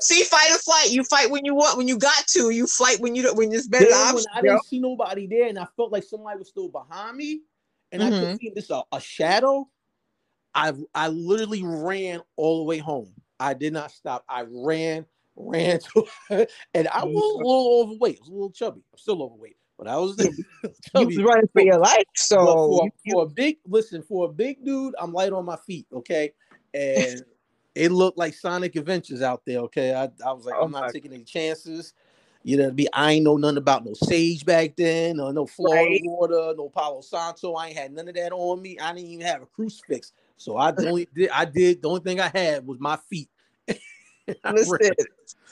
see, 0.00 0.22
fight 0.24 0.50
or 0.52 0.58
flight. 0.58 0.90
You 0.90 1.02
fight 1.04 1.30
when 1.30 1.44
you 1.44 1.54
want. 1.54 1.78
When 1.78 1.88
you 1.88 1.98
got 1.98 2.26
to, 2.28 2.50
you 2.50 2.66
fight 2.66 3.00
when 3.00 3.14
you 3.14 3.22
don't. 3.22 3.36
When 3.36 3.52
it's 3.52 3.66
better 3.66 3.90
Then 3.90 4.14
when. 4.14 4.24
I 4.34 4.42
didn't 4.42 4.64
see 4.64 4.78
nobody 4.78 5.26
there, 5.26 5.48
and 5.48 5.58
I 5.58 5.66
felt 5.76 5.92
like 5.92 6.04
somebody 6.04 6.38
was 6.38 6.48
still 6.48 6.68
behind 6.68 7.16
me, 7.16 7.40
and 7.92 8.02
I 8.02 8.10
Mhm. 8.10 8.20
could 8.20 8.38
see 8.38 8.52
this 8.54 8.70
a, 8.70 8.82
a 8.92 9.00
shadow. 9.00 9.68
I 10.54 10.72
I 10.94 11.08
literally 11.08 11.62
ran 11.64 12.20
all 12.36 12.58
the 12.58 12.64
way 12.64 12.78
home. 12.78 13.12
I 13.40 13.54
did 13.54 13.72
not 13.72 13.90
stop. 13.90 14.24
I 14.28 14.44
ran, 14.48 15.06
ran 15.36 15.80
to, 15.94 16.46
and 16.74 16.88
I 16.88 17.04
was 17.04 17.34
a 17.34 17.38
little 17.38 17.82
overweight. 17.82 18.18
I 18.18 18.20
was 18.20 18.28
a 18.28 18.32
little 18.32 18.50
chubby. 18.50 18.82
I'm 18.92 18.98
still 18.98 19.22
overweight, 19.22 19.56
but 19.78 19.88
I 19.88 19.96
was. 19.96 20.16
you 20.94 21.06
was 21.06 21.16
running 21.18 21.48
for 21.52 21.62
your 21.62 21.78
life, 21.78 22.04
so 22.14 22.44
for, 22.44 22.88
for, 23.06 23.22
a 23.24 23.26
big 23.26 23.58
listen 23.66 24.02
for 24.02 24.26
a 24.26 24.32
big 24.32 24.64
dude, 24.64 24.94
I'm 24.98 25.12
light 25.12 25.32
on 25.32 25.44
my 25.44 25.56
feet. 25.56 25.86
Okay, 25.92 26.32
and 26.72 27.22
it 27.74 27.90
looked 27.90 28.18
like 28.18 28.34
Sonic 28.34 28.76
Adventures 28.76 29.22
out 29.22 29.42
there. 29.44 29.58
Okay, 29.60 29.94
I, 29.94 30.04
I 30.24 30.32
was 30.32 30.44
like, 30.44 30.54
oh 30.58 30.64
I'm 30.64 30.70
not 30.70 30.92
taking 30.92 31.12
any 31.12 31.24
chances. 31.24 31.94
You 32.46 32.58
know, 32.58 32.70
be 32.70 32.86
I 32.92 33.12
ain't 33.12 33.24
know 33.24 33.38
nothing 33.38 33.56
about 33.56 33.86
no 33.86 33.94
sage 33.94 34.44
back 34.44 34.76
then, 34.76 35.18
or 35.18 35.32
no 35.32 35.46
Florida 35.46 35.90
right. 35.90 36.00
water, 36.04 36.54
no 36.56 36.68
Palo 36.68 37.00
Santo. 37.00 37.54
I 37.54 37.68
ain't 37.68 37.78
had 37.78 37.92
none 37.92 38.06
of 38.06 38.14
that 38.14 38.32
on 38.32 38.60
me. 38.60 38.78
I 38.78 38.92
didn't 38.92 39.08
even 39.08 39.26
have 39.26 39.42
a 39.42 39.46
crucifix. 39.46 40.12
So 40.36 40.56
I 40.56 40.72
only 40.78 41.08
did 41.14 41.30
I 41.30 41.44
did 41.44 41.82
the 41.82 41.88
only 41.88 42.00
thing 42.00 42.20
I 42.20 42.30
had 42.34 42.66
was 42.66 42.78
my 42.80 42.98
feet. 43.08 43.28
Listen, 44.52 44.92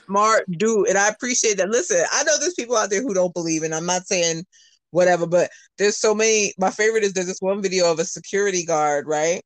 smart 0.06 0.44
dude, 0.50 0.88
and 0.88 0.98
I 0.98 1.08
appreciate 1.08 1.56
that. 1.58 1.70
Listen, 1.70 2.04
I 2.12 2.24
know 2.24 2.38
there's 2.38 2.54
people 2.54 2.76
out 2.76 2.90
there 2.90 3.02
who 3.02 3.14
don't 3.14 3.34
believe, 3.34 3.62
and 3.62 3.74
I'm 3.74 3.86
not 3.86 4.06
saying 4.06 4.44
whatever, 4.90 5.26
but 5.26 5.50
there's 5.78 5.96
so 5.96 6.14
many. 6.14 6.52
My 6.58 6.70
favorite 6.70 7.04
is 7.04 7.12
there's 7.12 7.26
this 7.26 7.40
one 7.40 7.62
video 7.62 7.90
of 7.90 7.98
a 7.98 8.04
security 8.04 8.64
guard, 8.64 9.06
right, 9.06 9.42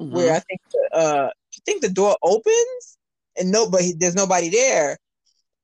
mm-hmm. 0.00 0.14
where 0.14 0.34
I 0.34 0.40
think 0.40 0.60
uh 0.92 1.28
I 1.28 1.60
think 1.64 1.82
the 1.82 1.90
door 1.90 2.16
opens 2.22 2.98
and 3.38 3.50
no, 3.50 3.70
but 3.70 3.82
he, 3.82 3.94
there's 3.98 4.14
nobody 4.14 4.48
there. 4.48 4.98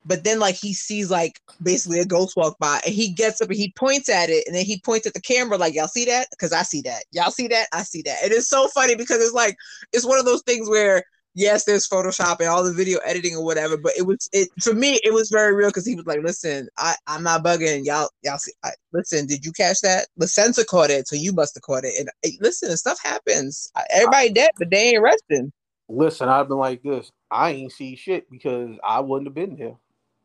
But 0.05 0.25
then, 0.25 0.38
like, 0.38 0.55
he 0.55 0.75
sees 0.75 1.11
like 1.11 1.40
basically 1.62 2.01
a 2.01 2.05
ghost 2.05 2.37
walk 2.37 2.59
by, 2.59 2.81
and 2.85 2.95
he 2.95 3.11
gets 3.11 3.40
up 3.40 3.49
and 3.49 3.57
he 3.57 3.73
points 3.77 4.09
at 4.09 4.31
it, 4.31 4.45
and 4.47 4.55
then 4.55 4.64
he 4.64 4.81
points 4.81 5.07
at 5.07 5.14
the 5.14 5.21
camera, 5.21 5.57
like, 5.57 5.75
"Y'all 5.75 5.88
see 5.88 6.05
that? 6.07 6.29
Because 6.31 6.53
I 6.53 6.62
see 6.62 6.83
that. 6.83 7.05
Y'all 7.12 7.31
see 7.31 7.49
that? 7.49 7.69
I 7.73 7.83
see 7.83 8.03
that." 8.03 8.19
And 8.23 8.33
it's 8.33 8.49
so 8.49 8.69
funny 8.69 8.95
because 8.95 9.23
it's 9.23 9.35
like 9.35 9.57
it's 9.93 10.07
one 10.07 10.19
of 10.19 10.25
those 10.25 10.43
things 10.43 10.69
where 10.69 11.05
yes, 11.35 11.64
there's 11.64 11.88
Photoshop 11.88 12.40
and 12.40 12.49
all 12.49 12.64
the 12.64 12.73
video 12.73 12.99
editing 13.05 13.37
or 13.37 13.45
whatever, 13.45 13.77
but 13.77 13.93
it 13.97 14.07
was 14.07 14.29
it 14.33 14.49
for 14.61 14.75
me. 14.75 15.01
It 15.05 15.12
was 15.12 15.31
very 15.31 15.55
real 15.55 15.69
because 15.69 15.87
he 15.87 15.95
was 15.95 16.07
like, 16.07 16.21
"Listen, 16.23 16.69
I 16.79 16.95
I'm 17.07 17.23
not 17.23 17.45
bugging 17.45 17.85
y'all. 17.85 18.11
Y'all 18.23 18.38
see? 18.38 18.53
I, 18.62 18.71
listen, 18.93 19.27
did 19.27 19.45
you 19.45 19.53
catch 19.53 19.81
that? 19.83 20.07
The 20.17 20.29
sensor 20.29 20.64
caught 20.64 20.90
it, 20.90 21.09
so 21.09 21.17
you 21.17 21.33
must 21.33 21.55
have 21.55 21.62
caught 21.62 21.85
it. 21.85 21.95
And 21.99 22.09
eh, 22.25 22.37
listen, 22.40 22.75
stuff 22.77 22.99
happens. 23.03 23.71
Everybody 23.90 24.31
dead, 24.31 24.51
but 24.59 24.71
they 24.71 24.90
ain't 24.90 25.03
resting. 25.03 25.53
Listen, 25.88 26.29
I've 26.29 26.49
been 26.49 26.57
like 26.57 26.83
this. 26.83 27.11
I 27.31 27.51
ain't 27.51 27.73
see 27.73 27.97
shit 27.97 28.31
because 28.31 28.71
I 28.87 29.01
wouldn't 29.01 29.29
have 29.29 29.35
been 29.35 29.57
there. 29.57 29.75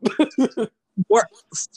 Work. 1.10 1.28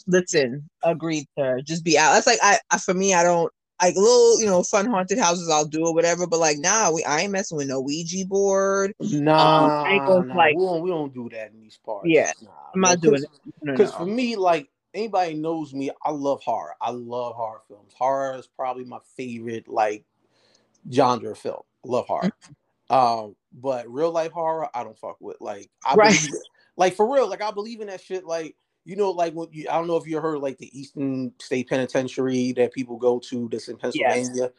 Listen, 0.07 0.69
agreed, 0.83 1.27
sir. 1.39 1.61
Just 1.61 1.85
be 1.85 1.97
out. 1.97 2.13
That's 2.13 2.27
like 2.27 2.41
I, 2.43 2.59
I 2.71 2.79
for 2.79 2.95
me. 2.95 3.15
I 3.15 3.23
don't 3.23 3.53
like 3.81 3.97
little, 3.97 4.41
you 4.41 4.47
know, 4.47 4.63
fun 4.63 4.87
haunted 4.87 5.19
houses. 5.19 5.49
I'll 5.49 5.65
do 5.65 5.89
it, 5.89 5.95
whatever. 5.95 6.27
But 6.27 6.41
like, 6.41 6.59
nah, 6.59 6.91
we 6.91 7.05
I 7.05 7.21
ain't 7.21 7.33
messing 7.33 7.57
with 7.57 7.69
no 7.69 7.81
Ouija 7.81 8.27
board. 8.27 8.95
Nah, 9.01 9.67
um, 9.89 10.29
nah 10.29 10.35
like 10.35 10.57
we 10.57 10.65
don't 10.65 10.83
we 10.83 10.91
don't 10.91 11.15
do 11.15 11.29
that 11.31 11.53
in 11.53 11.61
these 11.61 11.79
parts. 11.85 12.09
Yeah, 12.09 12.33
nah, 12.43 12.51
I'm 12.75 12.81
not 12.81 13.01
doing 13.01 13.23
it 13.23 13.31
because 13.65 13.93
no, 13.93 13.99
no. 13.99 14.05
for 14.05 14.07
me, 14.07 14.37
like 14.37 14.69
anybody 14.95 15.35
knows 15.35 15.75
me, 15.75 15.91
I 16.05 16.11
love 16.11 16.43
horror. 16.43 16.75
I 16.81 16.91
love 16.91 17.35
horror 17.35 17.61
films. 17.69 17.93
Horror 17.97 18.37
is 18.39 18.47
probably 18.47 18.85
my 18.85 18.99
favorite 19.17 19.69
like 19.69 20.05
genre 20.91 21.35
film. 21.35 21.63
love 21.85 22.07
horror. 22.07 22.33
um, 22.91 23.37
but 23.53 23.91
real 23.93 24.11
life 24.11 24.33
horror, 24.33 24.69
I 24.75 24.85
don't 24.85 24.99
fuck 24.99 25.17
with. 25.21 25.41
Like, 25.41 25.71
I 25.85 25.95
right. 25.95 26.15
believe, 26.15 26.35
like 26.77 26.95
for 26.95 27.13
real, 27.13 27.29
like 27.29 27.43
I 27.43 27.51
believe 27.51 27.81
in 27.81 27.89
that 27.89 28.01
shit. 28.01 28.25
Like, 28.25 28.57
you 28.85 28.97
know, 28.97 29.11
like 29.11 29.33
what 29.35 29.55
you, 29.55 29.67
I 29.71 29.75
don't 29.75 29.87
know 29.87 29.97
if 29.97 30.07
you 30.07 30.21
heard 30.21 30.41
like 30.41 30.59
the 30.59 30.77
Eastern 30.79 31.33
State 31.41 31.69
Penitentiary 31.69 32.53
that 32.53 32.73
people 32.73 32.97
go 32.97 33.19
to 33.21 33.49
that's 33.51 33.69
in 33.69 33.77
Pennsylvania. 33.77 34.31
Yes. 34.35 34.51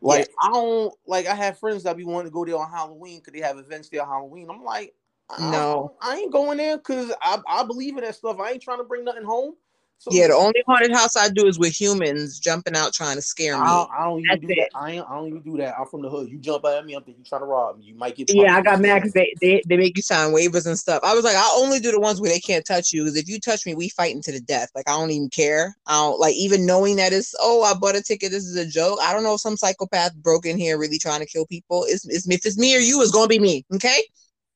Like, 0.00 0.18
yes. 0.20 0.28
I 0.42 0.48
don't 0.50 0.94
like. 1.06 1.26
I 1.26 1.34
have 1.34 1.58
friends 1.58 1.82
that 1.82 1.96
be 1.96 2.04
wanting 2.04 2.30
to 2.30 2.34
go 2.34 2.44
there 2.44 2.58
on 2.58 2.70
Halloween 2.70 3.18
because 3.20 3.32
they 3.32 3.46
have 3.46 3.58
events 3.58 3.88
there 3.88 4.02
on 4.02 4.08
Halloween. 4.08 4.48
I'm 4.50 4.62
like, 4.62 4.94
no, 5.38 5.94
I, 6.00 6.12
I 6.12 6.16
ain't 6.18 6.32
going 6.32 6.58
there 6.58 6.76
because 6.76 7.12
I, 7.22 7.38
I 7.48 7.64
believe 7.64 7.96
in 7.96 8.04
that 8.04 8.14
stuff. 8.14 8.38
I 8.38 8.50
ain't 8.50 8.62
trying 8.62 8.78
to 8.78 8.84
bring 8.84 9.04
nothing 9.04 9.24
home. 9.24 9.54
So 10.02 10.12
yeah, 10.12 10.26
the 10.26 10.34
only 10.34 10.64
haunted 10.66 10.90
house 10.90 11.16
I 11.16 11.28
do 11.28 11.46
is 11.46 11.60
with 11.60 11.80
humans 11.80 12.40
jumping 12.40 12.74
out 12.74 12.92
trying 12.92 13.14
to 13.14 13.22
scare 13.22 13.54
me. 13.54 13.62
I 13.62 13.66
don't, 13.66 13.90
I 13.92 14.04
don't 14.04 14.18
even 14.18 14.28
That's 14.30 14.40
do 14.40 14.48
it. 14.48 14.56
that. 14.72 14.76
I, 14.76 14.90
ain't, 14.90 15.06
I 15.08 15.14
don't 15.14 15.28
even 15.28 15.42
do 15.42 15.56
that. 15.58 15.78
I'm 15.78 15.86
from 15.86 16.02
the 16.02 16.10
hood. 16.10 16.28
You 16.28 16.38
jump 16.38 16.64
at 16.64 16.84
me, 16.84 16.94
I'm 16.94 17.04
thinking 17.04 17.20
you 17.20 17.24
trying 17.24 17.42
to 17.42 17.46
rob 17.46 17.78
me. 17.78 17.84
You 17.84 17.94
might 17.94 18.16
get. 18.16 18.28
Yeah, 18.34 18.56
I 18.56 18.62
got 18.62 18.80
mad 18.80 18.96
because 18.96 19.12
they, 19.12 19.32
they 19.40 19.62
they 19.64 19.76
make 19.76 19.96
you 19.96 20.02
sign 20.02 20.32
waivers 20.32 20.66
and 20.66 20.76
stuff. 20.76 21.04
I 21.04 21.14
was 21.14 21.22
like, 21.22 21.36
I 21.36 21.54
only 21.56 21.78
do 21.78 21.92
the 21.92 22.00
ones 22.00 22.20
where 22.20 22.32
they 22.32 22.40
can't 22.40 22.66
touch 22.66 22.92
you 22.92 23.04
because 23.04 23.16
if 23.16 23.28
you 23.28 23.38
touch 23.38 23.64
me, 23.64 23.76
we 23.76 23.90
fighting 23.90 24.22
to 24.22 24.32
the 24.32 24.40
death. 24.40 24.70
Like 24.74 24.90
I 24.90 24.98
don't 24.98 25.12
even 25.12 25.30
care. 25.30 25.76
I 25.86 25.92
don't 25.92 26.18
like 26.18 26.34
even 26.34 26.66
knowing 26.66 26.96
that 26.96 27.12
it's 27.12 27.32
oh 27.38 27.62
I 27.62 27.74
bought 27.74 27.94
a 27.94 28.02
ticket. 28.02 28.32
This 28.32 28.44
is 28.44 28.56
a 28.56 28.66
joke. 28.66 28.98
I 29.00 29.12
don't 29.12 29.22
know 29.22 29.34
if 29.34 29.40
some 29.40 29.56
psychopath 29.56 30.16
broke 30.16 30.46
in 30.46 30.58
here 30.58 30.78
really 30.80 30.98
trying 30.98 31.20
to 31.20 31.26
kill 31.26 31.46
people. 31.46 31.84
It's, 31.86 32.04
it's 32.08 32.28
if 32.28 32.44
it's 32.44 32.58
me 32.58 32.76
or 32.76 32.80
you, 32.80 33.00
it's 33.02 33.12
gonna 33.12 33.28
be 33.28 33.38
me. 33.38 33.64
Okay. 33.72 34.02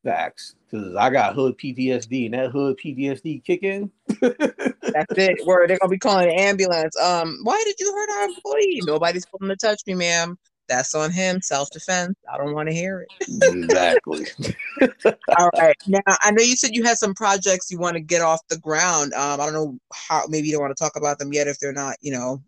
Facts. 0.03 0.56
Because 0.69 0.97
I 0.97 1.11
got 1.11 1.35
hood 1.35 1.57
PTSD 1.59 2.27
and 2.27 2.35
that 2.35 2.51
hood 2.51 2.77
PTSD 2.77 3.45
kicking. 3.45 3.91
That's 4.21 5.13
it. 5.17 5.47
Where 5.47 5.67
they're 5.69 5.79
gonna 5.79 5.91
be 5.91 5.99
calling 5.99 6.29
an 6.29 6.39
ambulance. 6.39 6.97
Um, 6.99 7.39
why 7.43 7.63
did 7.65 7.77
you 7.79 7.93
hurt 7.93 8.11
our 8.19 8.25
employee? 8.25 8.81
Nobody's 8.85 9.25
going 9.27 9.49
to 9.49 9.57
touch 9.57 9.83
me, 9.87 9.95
ma'am. 9.95 10.39
That's 10.69 10.95
on 10.95 11.13
him. 11.13 11.41
Self 11.43 11.71
defense. 11.71 12.17
I 12.33 12.37
don't 12.39 12.55
want 12.55 12.69
to 12.69 12.75
hear 12.75 13.07
it. 13.07 13.29
exactly. 13.43 14.27
All 15.39 15.51
right. 15.57 15.77
Now 15.87 16.01
I 16.07 16.31
know 16.33 16.43
you 16.43 16.57
said 16.57 16.75
you 16.75 16.85
had 16.85 16.99
some 16.99 17.15
projects 17.15 17.71
you 17.71 17.79
want 17.79 17.95
to 17.95 18.01
get 18.01 18.23
off 18.23 18.41
the 18.49 18.59
ground. 18.59 19.13
Um, 19.15 19.41
I 19.41 19.45
don't 19.45 19.55
know 19.55 19.79
how. 19.93 20.25
Maybe 20.29 20.49
you 20.49 20.55
don't 20.55 20.63
want 20.63 20.77
to 20.77 20.83
talk 20.83 20.97
about 20.97 21.19
them 21.19 21.33
yet 21.33 21.49
if 21.49 21.59
they're 21.59 21.73
not, 21.73 21.97
you 22.01 22.13
know, 22.13 22.43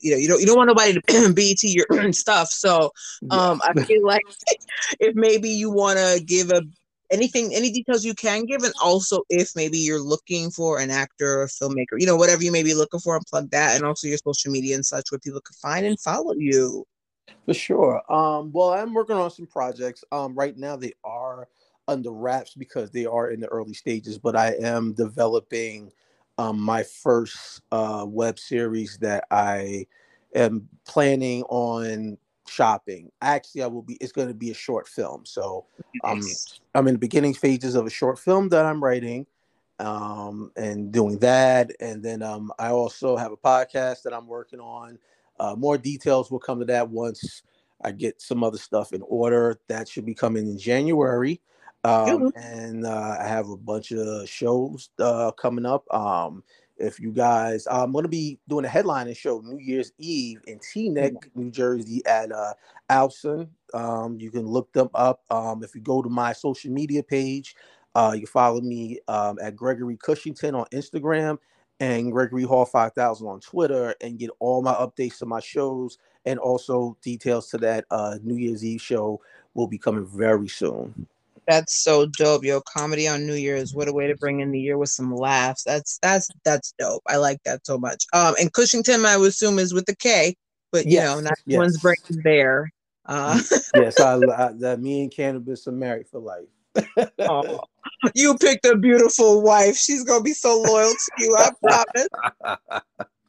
you 0.00 0.10
know, 0.10 0.16
you 0.16 0.28
don't 0.28 0.40
you 0.40 0.46
don't 0.46 0.56
want 0.56 0.68
nobody 0.68 1.00
to 1.00 1.32
BT 1.34 1.76
your 1.88 2.12
stuff. 2.12 2.48
So 2.48 2.90
um 3.30 3.60
yeah. 3.64 3.82
I 3.82 3.84
feel 3.84 4.04
like 4.04 4.22
if 4.98 5.14
maybe 5.14 5.48
you 5.48 5.70
want 5.70 5.98
to 5.98 6.22
give 6.24 6.50
a 6.50 6.62
anything 7.12 7.54
any 7.54 7.70
details 7.70 8.04
you 8.04 8.14
can 8.14 8.44
give 8.46 8.62
and 8.62 8.74
also 8.82 9.22
if 9.28 9.54
maybe 9.54 9.78
you're 9.78 10.00
looking 10.00 10.50
for 10.50 10.78
an 10.78 10.90
actor 10.90 11.42
or 11.42 11.46
filmmaker 11.46 11.98
you 11.98 12.06
know 12.06 12.16
whatever 12.16 12.42
you 12.42 12.50
may 12.50 12.62
be 12.62 12.74
looking 12.74 13.00
for 13.00 13.14
and 13.14 13.26
plug 13.26 13.50
that 13.50 13.76
and 13.76 13.84
also 13.84 14.08
your 14.08 14.18
social 14.18 14.50
media 14.50 14.74
and 14.74 14.86
such 14.86 15.10
where 15.12 15.18
people 15.18 15.40
can 15.40 15.54
find 15.54 15.86
and 15.86 16.00
follow 16.00 16.34
you. 16.34 16.84
For 17.46 17.54
sure. 17.54 18.02
Um 18.12 18.50
well 18.52 18.72
i'm 18.72 18.94
working 18.94 19.16
on 19.16 19.30
some 19.30 19.46
projects. 19.46 20.02
Um 20.10 20.34
right 20.34 20.56
now 20.56 20.76
they 20.76 20.92
are 21.04 21.48
under 21.88 22.10
wraps 22.10 22.54
because 22.54 22.90
they 22.90 23.06
are 23.06 23.30
in 23.30 23.40
the 23.40 23.48
early 23.48 23.74
stages 23.74 24.16
but 24.18 24.36
i 24.36 24.54
am 24.60 24.92
developing 24.92 25.90
um 26.38 26.58
my 26.60 26.82
first 26.82 27.60
uh 27.72 28.04
web 28.08 28.38
series 28.38 28.96
that 28.98 29.24
i 29.30 29.84
am 30.34 30.68
planning 30.86 31.42
on 31.44 32.16
shopping. 32.52 33.10
Actually, 33.20 33.62
I 33.62 33.66
will 33.66 33.82
be. 33.82 33.94
It's 34.00 34.12
going 34.12 34.28
to 34.28 34.34
be 34.34 34.50
a 34.50 34.54
short 34.54 34.86
film. 34.86 35.24
So 35.24 35.66
um, 36.04 36.20
I'm 36.74 36.86
in 36.88 36.94
the 36.94 36.98
beginning 36.98 37.34
phases 37.34 37.74
of 37.74 37.86
a 37.86 37.90
short 37.90 38.18
film 38.18 38.48
that 38.50 38.64
I'm 38.64 38.82
writing, 38.82 39.26
um, 39.78 40.52
and 40.56 40.92
doing 40.92 41.18
that. 41.18 41.70
And 41.80 42.02
then 42.02 42.22
um, 42.22 42.52
I 42.58 42.68
also 42.68 43.16
have 43.16 43.32
a 43.32 43.36
podcast 43.36 44.02
that 44.02 44.12
I'm 44.12 44.26
working 44.26 44.60
on. 44.60 44.98
Uh, 45.40 45.54
more 45.56 45.78
details 45.78 46.30
will 46.30 46.38
come 46.38 46.60
to 46.60 46.66
that 46.66 46.88
once 46.88 47.42
I 47.82 47.90
get 47.90 48.20
some 48.20 48.44
other 48.44 48.58
stuff 48.58 48.92
in 48.92 49.02
order. 49.02 49.58
That 49.68 49.88
should 49.88 50.06
be 50.06 50.14
coming 50.14 50.46
in 50.46 50.58
January. 50.58 51.40
Um, 51.84 52.30
and 52.36 52.86
uh, 52.86 53.16
I 53.18 53.26
have 53.26 53.48
a 53.48 53.56
bunch 53.56 53.90
of 53.90 54.28
shows 54.28 54.90
uh, 55.00 55.32
coming 55.32 55.66
up. 55.66 55.92
Um, 55.92 56.44
if 56.76 56.98
you 56.98 57.12
guys, 57.12 57.66
I'm 57.70 57.92
going 57.92 58.04
to 58.04 58.08
be 58.08 58.38
doing 58.48 58.64
a 58.64 58.68
headlining 58.68 59.16
show 59.16 59.40
New 59.40 59.58
Year's 59.58 59.92
Eve 59.98 60.40
in 60.46 60.58
Teaneck, 60.58 61.14
New 61.34 61.50
Jersey 61.50 62.02
at 62.06 62.32
uh, 62.32 62.54
Alson. 62.88 63.48
Um, 63.74 64.18
you 64.18 64.30
can 64.30 64.46
look 64.46 64.72
them 64.72 64.88
up. 64.94 65.22
Um, 65.30 65.62
if 65.62 65.74
you 65.74 65.80
go 65.80 66.02
to 66.02 66.08
my 66.08 66.32
social 66.32 66.72
media 66.72 67.02
page, 67.02 67.54
uh, 67.94 68.14
you 68.18 68.26
follow 68.26 68.60
me 68.60 68.98
um, 69.08 69.38
at 69.42 69.56
Gregory 69.56 69.96
Kushington 69.96 70.58
on 70.58 70.66
Instagram 70.72 71.38
and 71.80 72.12
Gregory 72.12 72.44
Hall 72.44 72.64
5000 72.64 73.26
on 73.26 73.40
Twitter 73.40 73.94
and 74.00 74.18
get 74.18 74.30
all 74.38 74.62
my 74.62 74.74
updates 74.74 75.18
to 75.18 75.26
my 75.26 75.40
shows 75.40 75.98
and 76.24 76.38
also 76.38 76.96
details 77.02 77.48
to 77.50 77.58
that 77.58 77.84
uh, 77.90 78.18
New 78.22 78.36
Year's 78.36 78.64
Eve 78.64 78.80
show 78.80 79.20
will 79.54 79.66
be 79.66 79.78
coming 79.78 80.06
very 80.06 80.48
soon. 80.48 81.06
That's 81.46 81.82
so 81.82 82.06
dope, 82.06 82.44
yo. 82.44 82.60
Comedy 82.60 83.08
on 83.08 83.26
New 83.26 83.34
Year's. 83.34 83.74
What 83.74 83.88
a 83.88 83.92
way 83.92 84.06
to 84.06 84.16
bring 84.16 84.40
in 84.40 84.52
the 84.52 84.60
year 84.60 84.78
with 84.78 84.90
some 84.90 85.14
laughs. 85.14 85.64
That's 85.64 85.98
that's 85.98 86.28
that's 86.44 86.72
dope. 86.78 87.02
I 87.08 87.16
like 87.16 87.42
that 87.44 87.66
so 87.66 87.78
much. 87.78 88.04
Um, 88.12 88.34
and 88.40 88.52
Kushington, 88.52 89.04
I 89.04 89.16
would 89.16 89.30
assume, 89.30 89.58
is 89.58 89.74
with 89.74 89.86
the 89.86 89.96
K, 89.96 90.36
but 90.70 90.86
you 90.86 90.92
yes, 90.92 91.04
know, 91.04 91.20
not 91.20 91.38
yes. 91.46 91.58
one's 91.58 91.78
brain 91.80 91.96
there. 92.22 92.70
Uh, 93.06 93.40
yes, 93.74 93.98
I, 94.00 94.14
I 94.14 94.52
that 94.60 94.80
me 94.80 95.02
and 95.02 95.10
cannabis 95.10 95.66
are 95.66 95.72
married 95.72 96.06
for 96.08 96.20
life. 96.20 97.08
oh, 97.18 97.60
you 98.14 98.36
picked 98.38 98.64
a 98.64 98.76
beautiful 98.76 99.42
wife. 99.42 99.76
She's 99.76 100.04
gonna 100.04 100.22
be 100.22 100.34
so 100.34 100.62
loyal 100.62 100.90
to 100.90 101.24
you. 101.24 101.36
I 101.36 101.50
promise. 101.60 102.82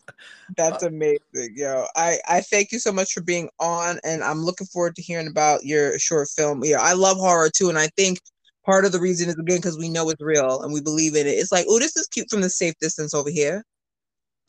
That's 0.57 0.83
amazing, 0.83 1.53
yo. 1.55 1.85
I 1.95 2.19
I 2.27 2.41
thank 2.41 2.71
you 2.71 2.79
so 2.79 2.91
much 2.91 3.13
for 3.13 3.21
being 3.21 3.49
on, 3.59 3.99
and 4.03 4.23
I'm 4.23 4.43
looking 4.43 4.67
forward 4.67 4.95
to 4.95 5.01
hearing 5.01 5.27
about 5.27 5.63
your 5.65 5.97
short 5.99 6.29
film. 6.29 6.63
Yeah, 6.63 6.81
I 6.81 6.93
love 6.93 7.17
horror 7.17 7.49
too, 7.49 7.69
and 7.69 7.77
I 7.77 7.87
think 7.97 8.19
part 8.65 8.85
of 8.85 8.91
the 8.91 8.99
reason 8.99 9.29
is 9.29 9.35
again 9.35 9.57
because 9.57 9.77
we 9.77 9.89
know 9.89 10.09
it's 10.09 10.21
real 10.21 10.61
and 10.61 10.73
we 10.73 10.81
believe 10.81 11.15
in 11.15 11.27
it. 11.27 11.31
It's 11.31 11.51
like, 11.51 11.65
oh, 11.67 11.79
this 11.79 11.95
is 11.95 12.07
cute 12.07 12.29
from 12.29 12.41
the 12.41 12.49
safe 12.49 12.75
distance 12.79 13.13
over 13.13 13.29
here. 13.29 13.63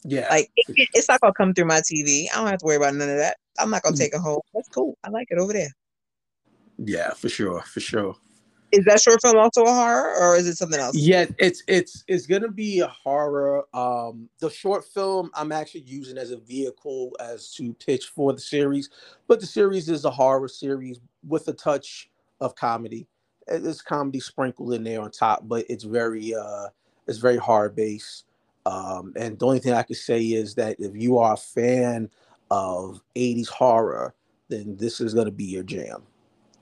Yeah, 0.05 0.29
like 0.31 0.51
it, 0.57 0.89
it's 0.95 1.09
not 1.09 1.21
gonna 1.21 1.33
come 1.33 1.55
through 1.55 1.67
my 1.67 1.81
TV. 1.81 2.27
I 2.33 2.37
don't 2.37 2.49
have 2.49 2.59
to 2.59 2.67
worry 2.67 2.77
about 2.77 2.95
none 2.95 3.09
of 3.09 3.17
that. 3.19 3.37
I'm 3.59 3.71
not 3.71 3.83
gonna 3.83 3.97
mm. 3.97 4.01
take 4.01 4.15
it 4.15 4.21
home. 4.21 4.41
That's 4.53 4.69
cool. 4.69 4.97
I 5.05 5.11
like 5.11 5.29
it 5.31 5.39
over 5.39 5.53
there. 5.53 5.71
Yeah, 6.79 7.13
for 7.15 7.29
sure, 7.29 7.63
for 7.63 7.81
sure. 7.81 8.17
Is 8.75 8.85
that 8.87 9.01
short 9.01 9.23
film 9.23 9.37
also 9.37 9.63
a 9.63 9.73
horror, 9.73 10.15
or 10.19 10.37
is 10.37 10.49
it 10.49 10.57
something 10.57 10.81
else? 10.81 10.97
Yeah, 10.97 11.27
it's 11.39 11.63
it's 11.69 12.05
it's 12.09 12.27
gonna 12.27 12.51
be 12.51 12.81
a 12.81 12.89
horror. 12.89 13.65
Um, 13.73 14.29
the 14.41 14.51
short 14.51 14.85
film 14.85 15.31
I'm 15.35 15.53
actually 15.53 15.83
using 15.83 16.19
as 16.19 16.33
a 16.33 16.39
vehicle 16.39 17.17
as 17.21 17.53
to 17.55 17.73
pitch 17.75 18.07
for 18.07 18.33
the 18.33 18.41
series, 18.41 18.91
but 19.29 19.41
the 19.41 19.47
series 19.47 19.89
is 19.89 20.05
a 20.05 20.11
horror 20.11 20.49
series 20.49 21.01
with 21.27 21.47
a 21.49 21.53
touch 21.53 22.11
of 22.41 22.57
comedy. 22.57 23.07
It's 23.47 23.81
comedy 23.81 24.21
sprinkled 24.21 24.73
in 24.73 24.85
there 24.85 25.03
on 25.03 25.11
top, 25.11 25.47
but 25.47 25.65
it's 25.69 25.85
very 25.85 26.35
uh, 26.35 26.69
it's 27.07 27.19
very 27.19 27.37
horror 27.37 27.69
based. 27.69 28.25
Um, 28.67 29.13
and 29.17 29.39
the 29.39 29.47
only 29.47 29.59
thing 29.61 29.75
I 29.75 29.83
can 29.83 29.95
say 29.95 30.21
is 30.21 30.55
that 30.57 30.77
if 30.81 30.97
you 30.97 31.19
are 31.19 31.35
a 31.35 31.37
fan 31.37 32.11
of 32.51 33.03
80s 33.15 33.49
horror, 33.49 34.15
then 34.49 34.77
this 34.77 35.01
is 35.01 35.15
gonna 35.15 35.31
be 35.31 35.45
your 35.45 35.63
jam. 35.63 36.03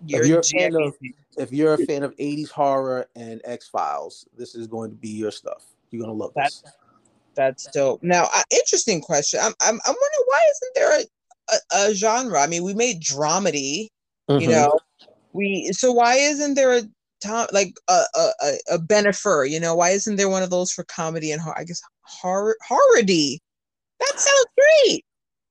You're 0.06 0.22
if 0.22 0.28
you're 0.28 0.40
a 0.40 0.44
fan 0.44 0.74
of 0.76 0.94
if 1.36 1.52
you're 1.52 1.74
a 1.74 1.78
fan 1.78 2.02
of 2.02 2.16
80s 2.16 2.50
horror 2.50 3.06
and 3.16 3.40
X 3.44 3.68
Files, 3.68 4.26
this 4.36 4.54
is 4.54 4.66
going 4.66 4.90
to 4.90 4.96
be 4.96 5.08
your 5.08 5.30
stuff. 5.30 5.64
You're 5.90 6.02
gonna 6.02 6.12
love 6.12 6.32
this. 6.34 6.62
That's 7.34 7.66
dope. 7.68 8.02
Now, 8.02 8.28
uh, 8.34 8.42
interesting 8.50 9.00
question. 9.00 9.40
I'm, 9.42 9.54
I'm, 9.60 9.80
I'm 9.86 9.94
wondering 9.94 10.24
why 10.26 10.40
isn't 10.50 10.74
there 10.74 11.00
a, 11.00 11.54
a, 11.54 11.90
a 11.90 11.94
genre? 11.94 12.40
I 12.40 12.46
mean, 12.46 12.62
we 12.62 12.74
made 12.74 13.02
dramedy, 13.02 13.88
you 14.28 14.48
Mhm. 14.48 14.50
know. 14.50 14.78
We 15.32 15.70
so 15.72 15.92
why 15.92 16.16
isn't 16.16 16.54
there 16.54 16.74
a 16.74 16.82
Tom 17.22 17.46
like 17.52 17.74
a 17.88 18.02
a 18.14 18.52
a, 18.70 18.78
Bennifer? 18.78 19.48
You 19.48 19.60
know, 19.60 19.74
why 19.74 19.90
isn't 19.90 20.16
there 20.16 20.28
one 20.28 20.42
of 20.42 20.50
those 20.50 20.70
for 20.70 20.84
comedy 20.84 21.32
and 21.32 21.40
horror? 21.40 21.58
I 21.58 21.64
guess 21.64 21.80
horror 22.02 22.56
horror-y. 22.66 23.38
That 24.00 24.18
sounds 24.18 24.46
great. 24.58 25.04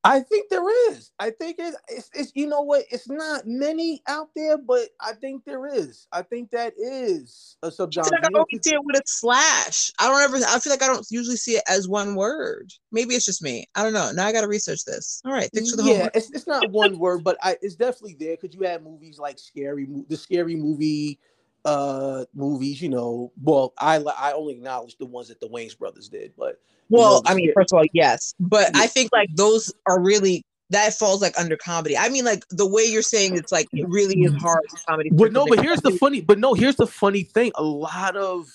I 0.04 0.20
think 0.20 0.50
there 0.50 0.90
is. 0.90 1.12
I 1.20 1.30
think 1.30 1.56
it's, 1.60 1.76
it's, 1.88 2.10
it's 2.12 2.32
you 2.34 2.48
know 2.48 2.62
what? 2.62 2.84
It's 2.90 3.08
not 3.08 3.46
many 3.46 4.02
out 4.08 4.30
there, 4.34 4.58
but 4.58 4.88
I 5.00 5.12
think 5.12 5.44
there 5.44 5.66
is. 5.66 6.08
I 6.12 6.22
think 6.22 6.50
that 6.50 6.74
is 6.76 7.56
a 7.62 7.68
I 7.68 7.70
subgenre. 7.70 8.10
like 8.10 8.24
I 8.24 8.28
know, 8.30 8.40
always 8.40 8.64
see 8.64 8.74
it 8.74 8.84
with 8.84 8.96
a 8.96 9.02
slash. 9.06 9.92
I 10.00 10.08
don't 10.08 10.20
ever. 10.20 10.44
I 10.44 10.58
feel 10.58 10.72
like 10.72 10.82
I 10.82 10.88
don't 10.88 11.06
usually 11.10 11.36
see 11.36 11.52
it 11.52 11.62
as 11.68 11.88
one 11.88 12.16
word. 12.16 12.72
Maybe 12.90 13.14
it's 13.14 13.24
just 13.24 13.42
me. 13.42 13.66
I 13.76 13.84
don't 13.84 13.92
know. 13.92 14.10
Now 14.12 14.26
I 14.26 14.32
got 14.32 14.40
to 14.40 14.48
research 14.48 14.84
this. 14.84 15.22
All 15.24 15.32
right, 15.32 15.48
thanks 15.54 15.70
for 15.70 15.76
the 15.76 15.84
yeah, 15.84 15.92
homework. 15.92 16.16
it's, 16.16 16.30
it's 16.30 16.46
not 16.48 16.68
one 16.70 16.98
word, 16.98 17.22
but 17.22 17.38
I, 17.40 17.56
it's 17.62 17.76
definitely 17.76 18.16
there 18.18 18.36
because 18.40 18.56
you 18.56 18.62
had 18.62 18.82
movies 18.82 19.20
like 19.20 19.38
scary, 19.38 19.86
the 20.08 20.16
scary 20.16 20.56
movie, 20.56 21.20
uh, 21.64 22.24
movies. 22.34 22.80
You 22.80 22.88
know, 22.88 23.32
well, 23.42 23.72
I 23.78 23.96
I 23.96 24.32
only 24.32 24.54
acknowledge 24.54 24.96
the 24.98 25.06
ones 25.06 25.28
that 25.28 25.40
the 25.40 25.48
Wayans 25.48 25.78
brothers 25.78 26.08
did, 26.08 26.32
but 26.36 26.60
you 26.88 26.98
know, 26.98 27.04
Well, 27.04 27.22
I 27.26 27.34
mean, 27.34 27.52
first 27.54 27.72
of 27.72 27.78
all, 27.78 27.84
yes, 27.92 28.34
but 28.40 28.70
Yeah. 28.74 28.82
I 28.82 28.86
think 28.86 29.10
like 29.12 29.28
those 29.34 29.72
are 29.86 30.00
really 30.00 30.44
that 30.70 30.94
falls 30.94 31.20
like 31.20 31.38
under 31.38 31.56
comedy. 31.56 31.96
I 31.96 32.08
mean, 32.08 32.24
like 32.24 32.44
the 32.50 32.66
way 32.66 32.84
you're 32.84 33.02
saying 33.02 33.36
it's 33.36 33.52
like 33.52 33.68
it 33.72 33.86
really 33.88 34.22
is 34.22 34.34
hard 34.34 34.64
comedy. 34.88 35.10
But 35.12 35.32
no, 35.32 35.46
but 35.46 35.60
here's 35.60 35.82
the 35.82 35.92
funny. 35.92 36.20
But 36.20 36.38
no, 36.38 36.54
here's 36.54 36.76
the 36.76 36.86
funny 36.86 37.22
thing. 37.24 37.52
A 37.56 37.62
lot 37.62 38.16
of 38.16 38.48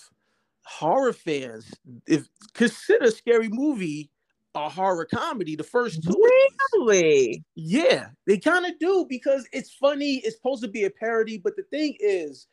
horror 0.66 1.14
fans, 1.14 1.72
if 2.08 2.28
consider 2.54 3.12
Scary 3.12 3.50
Movie 3.50 4.10
a 4.58 4.70
horror 4.70 5.06
comedy, 5.06 5.56
the 5.56 5.64
first 5.64 6.04
two. 6.04 6.30
Really? 6.74 7.44
Yeah, 7.56 8.08
they 8.26 8.38
kind 8.38 8.66
of 8.66 8.78
do 8.80 9.06
because 9.08 9.48
it's 9.52 9.72
funny. 9.72 10.16
It's 10.16 10.36
supposed 10.36 10.64
to 10.64 10.68
be 10.68 10.86
a 10.86 10.90
parody, 10.90 11.38
but 11.38 11.56
the 11.56 11.64
thing 11.64 11.96
is, 12.00 12.48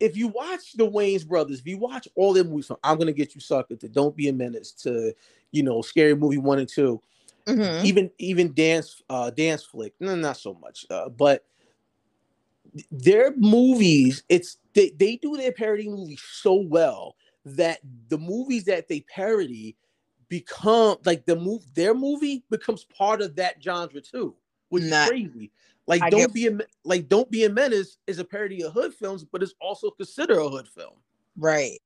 if 0.00 0.16
you 0.16 0.28
watch 0.28 0.72
the 0.72 0.90
Wayans 0.90 1.26
brothers, 1.26 1.60
if 1.60 1.66
you 1.66 1.78
watch 1.78 2.08
all 2.16 2.32
their 2.32 2.44
movies, 2.44 2.66
from 2.66 2.78
I'm 2.82 2.98
gonna 2.98 3.12
get 3.12 3.34
you 3.34 3.40
sucker 3.40 3.76
to 3.76 3.88
Don't 3.88 4.16
Be 4.16 4.28
a 4.28 4.32
Menace 4.32 4.72
to 4.82 5.14
you 5.52 5.62
know 5.62 5.82
Scary 5.82 6.14
Movie 6.16 6.38
one 6.38 6.58
and 6.58 6.68
2 6.68 7.00
Mhm. 7.46 7.84
even 7.84 8.10
even 8.18 8.52
dance 8.52 9.02
uh 9.10 9.30
dance 9.30 9.64
flick 9.64 9.94
no 9.98 10.14
not 10.14 10.36
so 10.36 10.54
much 10.54 10.84
uh, 10.90 11.08
but 11.08 11.44
their 12.92 13.34
movies 13.36 14.22
it's 14.28 14.58
they, 14.74 14.90
they 14.90 15.16
do 15.16 15.36
their 15.36 15.52
parody 15.52 15.88
movies 15.88 16.22
so 16.22 16.54
well 16.54 17.16
that 17.44 17.80
the 18.08 18.18
movies 18.18 18.64
that 18.64 18.86
they 18.86 19.00
parody 19.00 19.74
become 20.28 20.96
like 21.04 21.24
the 21.26 21.34
move 21.34 21.62
their 21.74 21.94
movie 21.94 22.44
becomes 22.50 22.84
part 22.84 23.20
of 23.20 23.34
that 23.34 23.56
genre 23.62 24.00
too 24.00 24.36
which 24.68 24.84
Not- 24.84 25.04
is 25.04 25.08
crazy 25.08 25.50
like 25.90 26.02
I 26.02 26.08
don't 26.10 26.20
get- 26.20 26.32
be 26.34 26.46
a 26.46 26.58
like 26.84 27.08
don't 27.08 27.30
be 27.30 27.44
a 27.44 27.50
menace 27.50 27.98
is 28.06 28.18
a 28.18 28.24
parody 28.24 28.62
of 28.62 28.72
hood 28.72 28.94
films 28.94 29.24
but 29.24 29.42
it's 29.42 29.54
also 29.60 29.90
considered 29.90 30.38
a 30.38 30.48
hood 30.48 30.68
film 30.68 30.94
Right. 31.36 31.78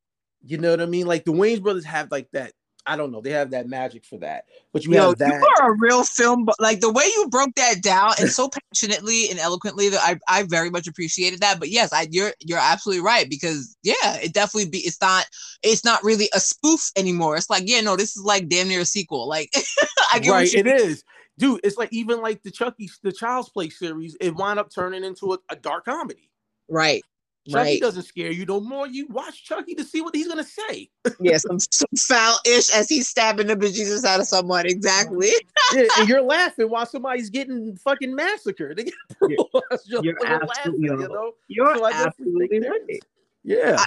you 0.43 0.59
know 0.59 0.71
what 0.71 0.81
i 0.81 0.87
mean 0.87 1.07
like 1.07 1.25
the 1.25 1.33
Wayans 1.33 1.63
brothers 1.63 1.85
have 1.85 2.11
like 2.11 2.29
that 2.33 2.53
i 2.87 2.97
don't 2.97 3.11
know 3.13 3.21
they 3.23 3.31
have 3.31 3.51
that 3.53 3.67
magic 3.67 4.05
for 4.05 4.19
that 4.19 4.45
but 4.73 4.85
you 4.85 4.93
Yo, 4.93 5.09
have 5.09 5.19
that 5.19 5.41
you 5.41 5.49
are 5.61 5.71
a 5.73 5.77
real 5.79 6.03
film, 6.05 6.47
like 6.59 6.81
the 6.81 6.93
way 6.93 7.05
you 7.05 7.29
broke 7.31 7.55
that 7.55 7.81
down 7.83 8.13
and 8.21 8.29
so 8.29 8.51
passionately 8.73 9.31
and 9.31 9.39
eloquently 9.39 9.89
that 9.89 10.01
I, 10.03 10.19
I 10.41 10.43
very 10.43 10.69
much 10.69 10.89
appreciated 10.89 11.41
that. 11.41 11.61
But 11.61 11.69
yes, 11.71 11.93
I 11.93 12.09
you're 12.11 12.33
you're 12.41 12.59
absolutely 12.59 13.05
right 13.05 13.31
because 13.31 13.77
yeah, 13.85 14.17
it 14.21 14.35
definitely 14.35 14.69
be 14.69 14.79
it's 14.79 15.01
not 15.01 15.27
it's 15.63 15.85
not 15.85 16.03
really 16.03 16.29
a 16.35 16.41
spoof 16.41 16.91
anymore. 16.97 17.37
It's 17.37 17.49
like 17.49 17.63
yeah, 17.67 17.81
no, 17.83 17.95
this 17.95 18.17
is 18.17 18.25
like 18.25 18.49
damn 18.49 18.67
near 18.67 18.81
a 18.81 18.85
sequel. 18.85 19.29
Like 19.29 19.51
I 20.13 20.19
get 20.19 20.31
right, 20.33 20.53
it 20.53 20.67
is, 20.67 21.05
dude. 21.39 21.61
It's 21.65 21.77
like 21.77 21.93
even 21.93 22.21
like 22.21 22.43
the 22.43 22.51
Chucky, 22.51 22.89
the 23.03 23.13
Child's 23.13 23.49
Play 23.51 23.69
series, 23.71 24.17
it 24.21 24.35
wound 24.35 24.59
up 24.59 24.71
turning 24.73 25.05
into 25.05 25.33
a, 25.35 25.39
a 25.51 25.57
dark 25.57 25.85
comedy. 25.87 26.31
right. 26.69 27.03
Chucky 27.47 27.73
Right. 27.73 27.81
doesn't 27.83 28.05
scare 28.05 28.31
you 28.31 28.47
no 28.47 28.59
more. 28.59 28.87
You 28.87 29.07
watch 29.09 29.45
Chucky 29.45 29.75
to 29.75 29.85
see 29.85 30.01
what 30.01 30.15
he's 30.15 30.27
gonna 30.29 30.43
say. 30.45 30.89
Yeah, 31.21 31.37
some, 31.37 31.59
some 31.61 31.89
foul-ish 31.95 32.71
as 32.75 32.89
he's 32.89 33.07
stabbing 33.09 33.49
the 33.49 33.55
bejesus 33.57 34.03
out 34.05 34.19
of 34.19 34.27
someone. 34.27 34.65
Exactly. 34.65 35.31
Yeah, 35.75 35.85
and 35.99 36.09
you're 36.09 36.23
laughing 36.23 36.71
while 36.71 36.87
somebody's 36.87 37.29
getting 37.29 37.77
fucking 37.77 38.15
massacred. 38.15 38.79
They 38.79 38.85
get 38.85 38.95
you're 39.29 40.17
for 40.17 40.25
laughing, 40.25 40.49
absolutely 40.55 40.87
you 40.89 40.97
right. 40.97 41.11
know. 41.11 41.33
You're 41.49 41.77
So 41.77 41.87
absolutely 41.87 42.61
right. 42.61 43.01
Yeah, 43.43 43.77
I 43.79 43.87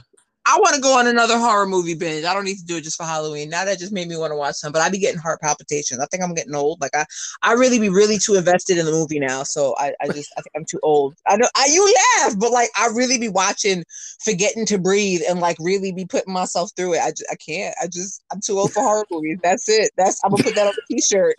want 0.56 0.76
to 0.76 0.82
go 0.82 0.98
on 0.98 1.08
another 1.08 1.38
horror 1.38 1.66
movie 1.66 1.94
binge. 1.94 2.24
I 2.24 2.34
don't 2.34 2.46
need 2.46 2.58
to 2.60 2.66
do 2.66 2.78
it 2.78 2.84
just 2.84 2.96
for 2.96 3.04
Halloween. 3.04 3.50
Now 3.50 3.66
that 3.66 3.80
just 3.80 3.92
made 3.92 4.08
me 4.08 4.16
want 4.16 4.32
to 4.32 4.38
watch 4.38 4.56
some, 4.56 4.72
but 4.72 4.82
I'd 4.82 4.94
be 4.94 4.98
getting 4.98 5.20
heart 5.20 5.42
palpitations. 5.42 6.00
I 6.00 6.06
think 6.06 6.24
I'm 6.24 6.34
getting 6.34 6.56
old. 6.56 6.80
Like 6.80 6.96
I, 6.96 7.06
I 7.42 7.54
really 7.54 7.80
be 7.80 7.90
really 7.90 8.18
too 8.18 8.36
invested 8.36 8.78
in 8.78 8.86
the 8.86 8.92
movie 8.92 9.20
now. 9.20 9.44
So 9.44 9.76
I, 9.78 9.94
I 10.02 10.08
just 10.08 10.32
I 10.38 10.42
think 10.42 10.54
I'm 10.56 10.64
too 10.64 10.80
old. 10.84 11.16
I 11.28 11.36
know 11.36 11.50
I 11.56 11.68
you 11.70 11.94
laugh, 12.24 12.40
but 12.40 12.52
like 12.52 12.70
I 12.78 12.88
really 12.88 13.18
be 13.18 13.30
watching, 13.30 13.84
forgetting 14.24 14.66
to 14.68 14.78
breathe, 14.78 15.22
and 15.30 15.40
like 15.42 15.58
really 15.60 15.92
be 15.92 16.06
putting 16.06 16.34
myself 16.34 16.72
through 16.78 16.94
it. 16.94 17.02
I 17.02 17.10
just, 17.10 17.28
I 17.30 17.36
can't. 17.36 17.76
I 17.84 17.88
just 17.88 18.24
I'm 18.32 18.40
too 18.40 18.58
old 18.58 18.72
for 18.72 18.84
horror 18.84 19.06
movies. 19.12 19.40
That's 19.44 19.68
it. 19.68 19.92
That's 19.98 20.22
I'm 20.24 20.32
gonna 20.32 20.44
put 20.44 20.56
that 20.56 20.68
on 20.68 20.74
a 20.74 20.94
t-shirt. 20.94 21.36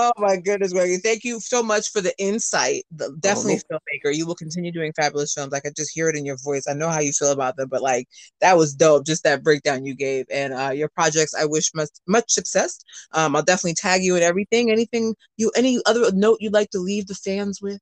Oh 0.00 0.12
my 0.18 0.36
goodness, 0.36 0.72
Gregory. 0.72 0.98
Thank 0.98 1.24
you 1.24 1.40
so 1.40 1.60
much 1.60 1.90
for 1.90 2.00
the 2.00 2.14
insight. 2.18 2.84
The, 2.92 3.16
definitely 3.18 3.54
a 3.56 3.74
filmmaker. 3.74 4.14
You 4.14 4.28
will 4.28 4.36
continue 4.36 4.70
doing 4.70 4.92
fabulous 4.92 5.34
films. 5.34 5.52
I 5.52 5.58
could 5.58 5.74
just 5.74 5.90
hear 5.92 6.08
it 6.08 6.14
in 6.14 6.24
your 6.24 6.36
voice. 6.36 6.68
I 6.68 6.74
know 6.74 6.88
how 6.88 7.00
you 7.00 7.10
feel 7.10 7.32
about 7.32 7.56
them, 7.56 7.68
but 7.68 7.82
like 7.82 8.06
that 8.40 8.56
was 8.56 8.74
dope, 8.74 9.06
just 9.06 9.24
that 9.24 9.42
breakdown 9.42 9.84
you 9.84 9.96
gave. 9.96 10.26
And 10.30 10.54
uh 10.54 10.70
your 10.70 10.88
projects, 10.88 11.34
I 11.34 11.46
wish 11.46 11.74
much 11.74 11.90
much 12.06 12.30
success. 12.30 12.78
Um, 13.10 13.34
I'll 13.34 13.42
definitely 13.42 13.74
tag 13.74 14.04
you 14.04 14.14
and 14.14 14.22
everything. 14.22 14.70
Anything 14.70 15.16
you 15.36 15.50
any 15.56 15.80
other 15.84 16.12
note 16.12 16.38
you'd 16.40 16.52
like 16.52 16.70
to 16.70 16.78
leave 16.78 17.08
the 17.08 17.16
fans 17.16 17.60
with? 17.60 17.80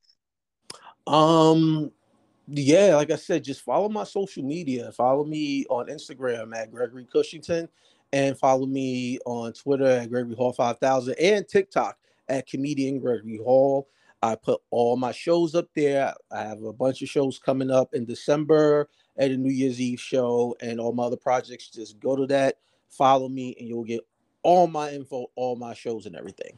Um, 1.07 1.93
yeah, 2.49 2.97
like 2.97 3.11
I 3.11 3.17
said, 3.17 3.45
just 3.45 3.61
follow 3.61 3.91
my 3.91 4.05
social 4.05 4.43
media. 4.43 4.91
Follow 4.93 5.25
me 5.25 5.67
on 5.67 5.89
Instagram 5.89 6.57
at 6.57 6.73
Gregory 6.73 7.07
Kushington, 7.15 7.69
and 8.17 8.39
follow 8.39 8.65
me 8.65 9.19
on 9.27 9.53
Twitter 9.53 9.85
at 9.85 10.09
Gregory 10.09 10.35
Hall 10.35 10.55
Five 10.55 10.79
Thousand 10.79 11.17
and 11.21 11.47
TikTok 11.47 11.99
at 12.29 12.47
Comedian 12.47 12.99
Gregory 12.99 13.37
Hall. 13.37 13.89
I 14.23 14.37
put 14.37 14.63
all 14.71 14.97
my 14.97 15.13
shows 15.13 15.55
up 15.55 15.69
there. 15.75 16.15
I 16.33 16.45
have 16.45 16.63
a 16.63 16.73
bunch 16.73 17.03
of 17.03 17.11
shows 17.11 17.39
coming 17.39 17.71
up 17.71 17.93
in 17.93 18.07
December 18.07 18.89
at 19.19 19.31
a 19.31 19.37
New 19.37 19.53
Year's 19.53 19.83
Eve 19.83 20.01
show 20.01 20.57
and 20.63 20.81
all 20.81 20.93
my 20.93 21.03
other 21.05 21.19
projects. 21.19 21.69
Just 21.69 22.01
go 22.01 22.17
to 22.17 22.27
that, 22.29 22.57
follow 22.89 23.29
me, 23.29 23.55
and 23.59 23.69
you'll 23.69 23.85
get 23.85 24.01
all 24.43 24.67
my 24.67 24.93
info, 24.93 25.27
all 25.37 25.55
my 25.55 25.75
shows, 25.75 26.07
and 26.07 26.17
everything. 26.17 26.57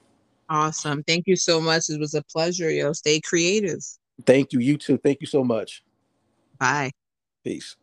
Awesome. 0.49 1.03
Thank 1.03 1.27
you 1.27 1.35
so 1.35 1.61
much. 1.61 1.91
It 1.91 1.99
was 1.99 2.15
a 2.15 2.23
pleasure, 2.23 2.71
yo. 2.71 2.93
Stay 2.93 3.21
creative. 3.21 3.85
Thank 4.25 4.53
you. 4.53 4.61
You 4.61 4.77
too. 4.77 4.97
Thank 4.97 5.21
you 5.21 5.27
so 5.27 5.43
much. 5.43 5.83
Bye. 6.61 6.93
Peace. 7.43 7.75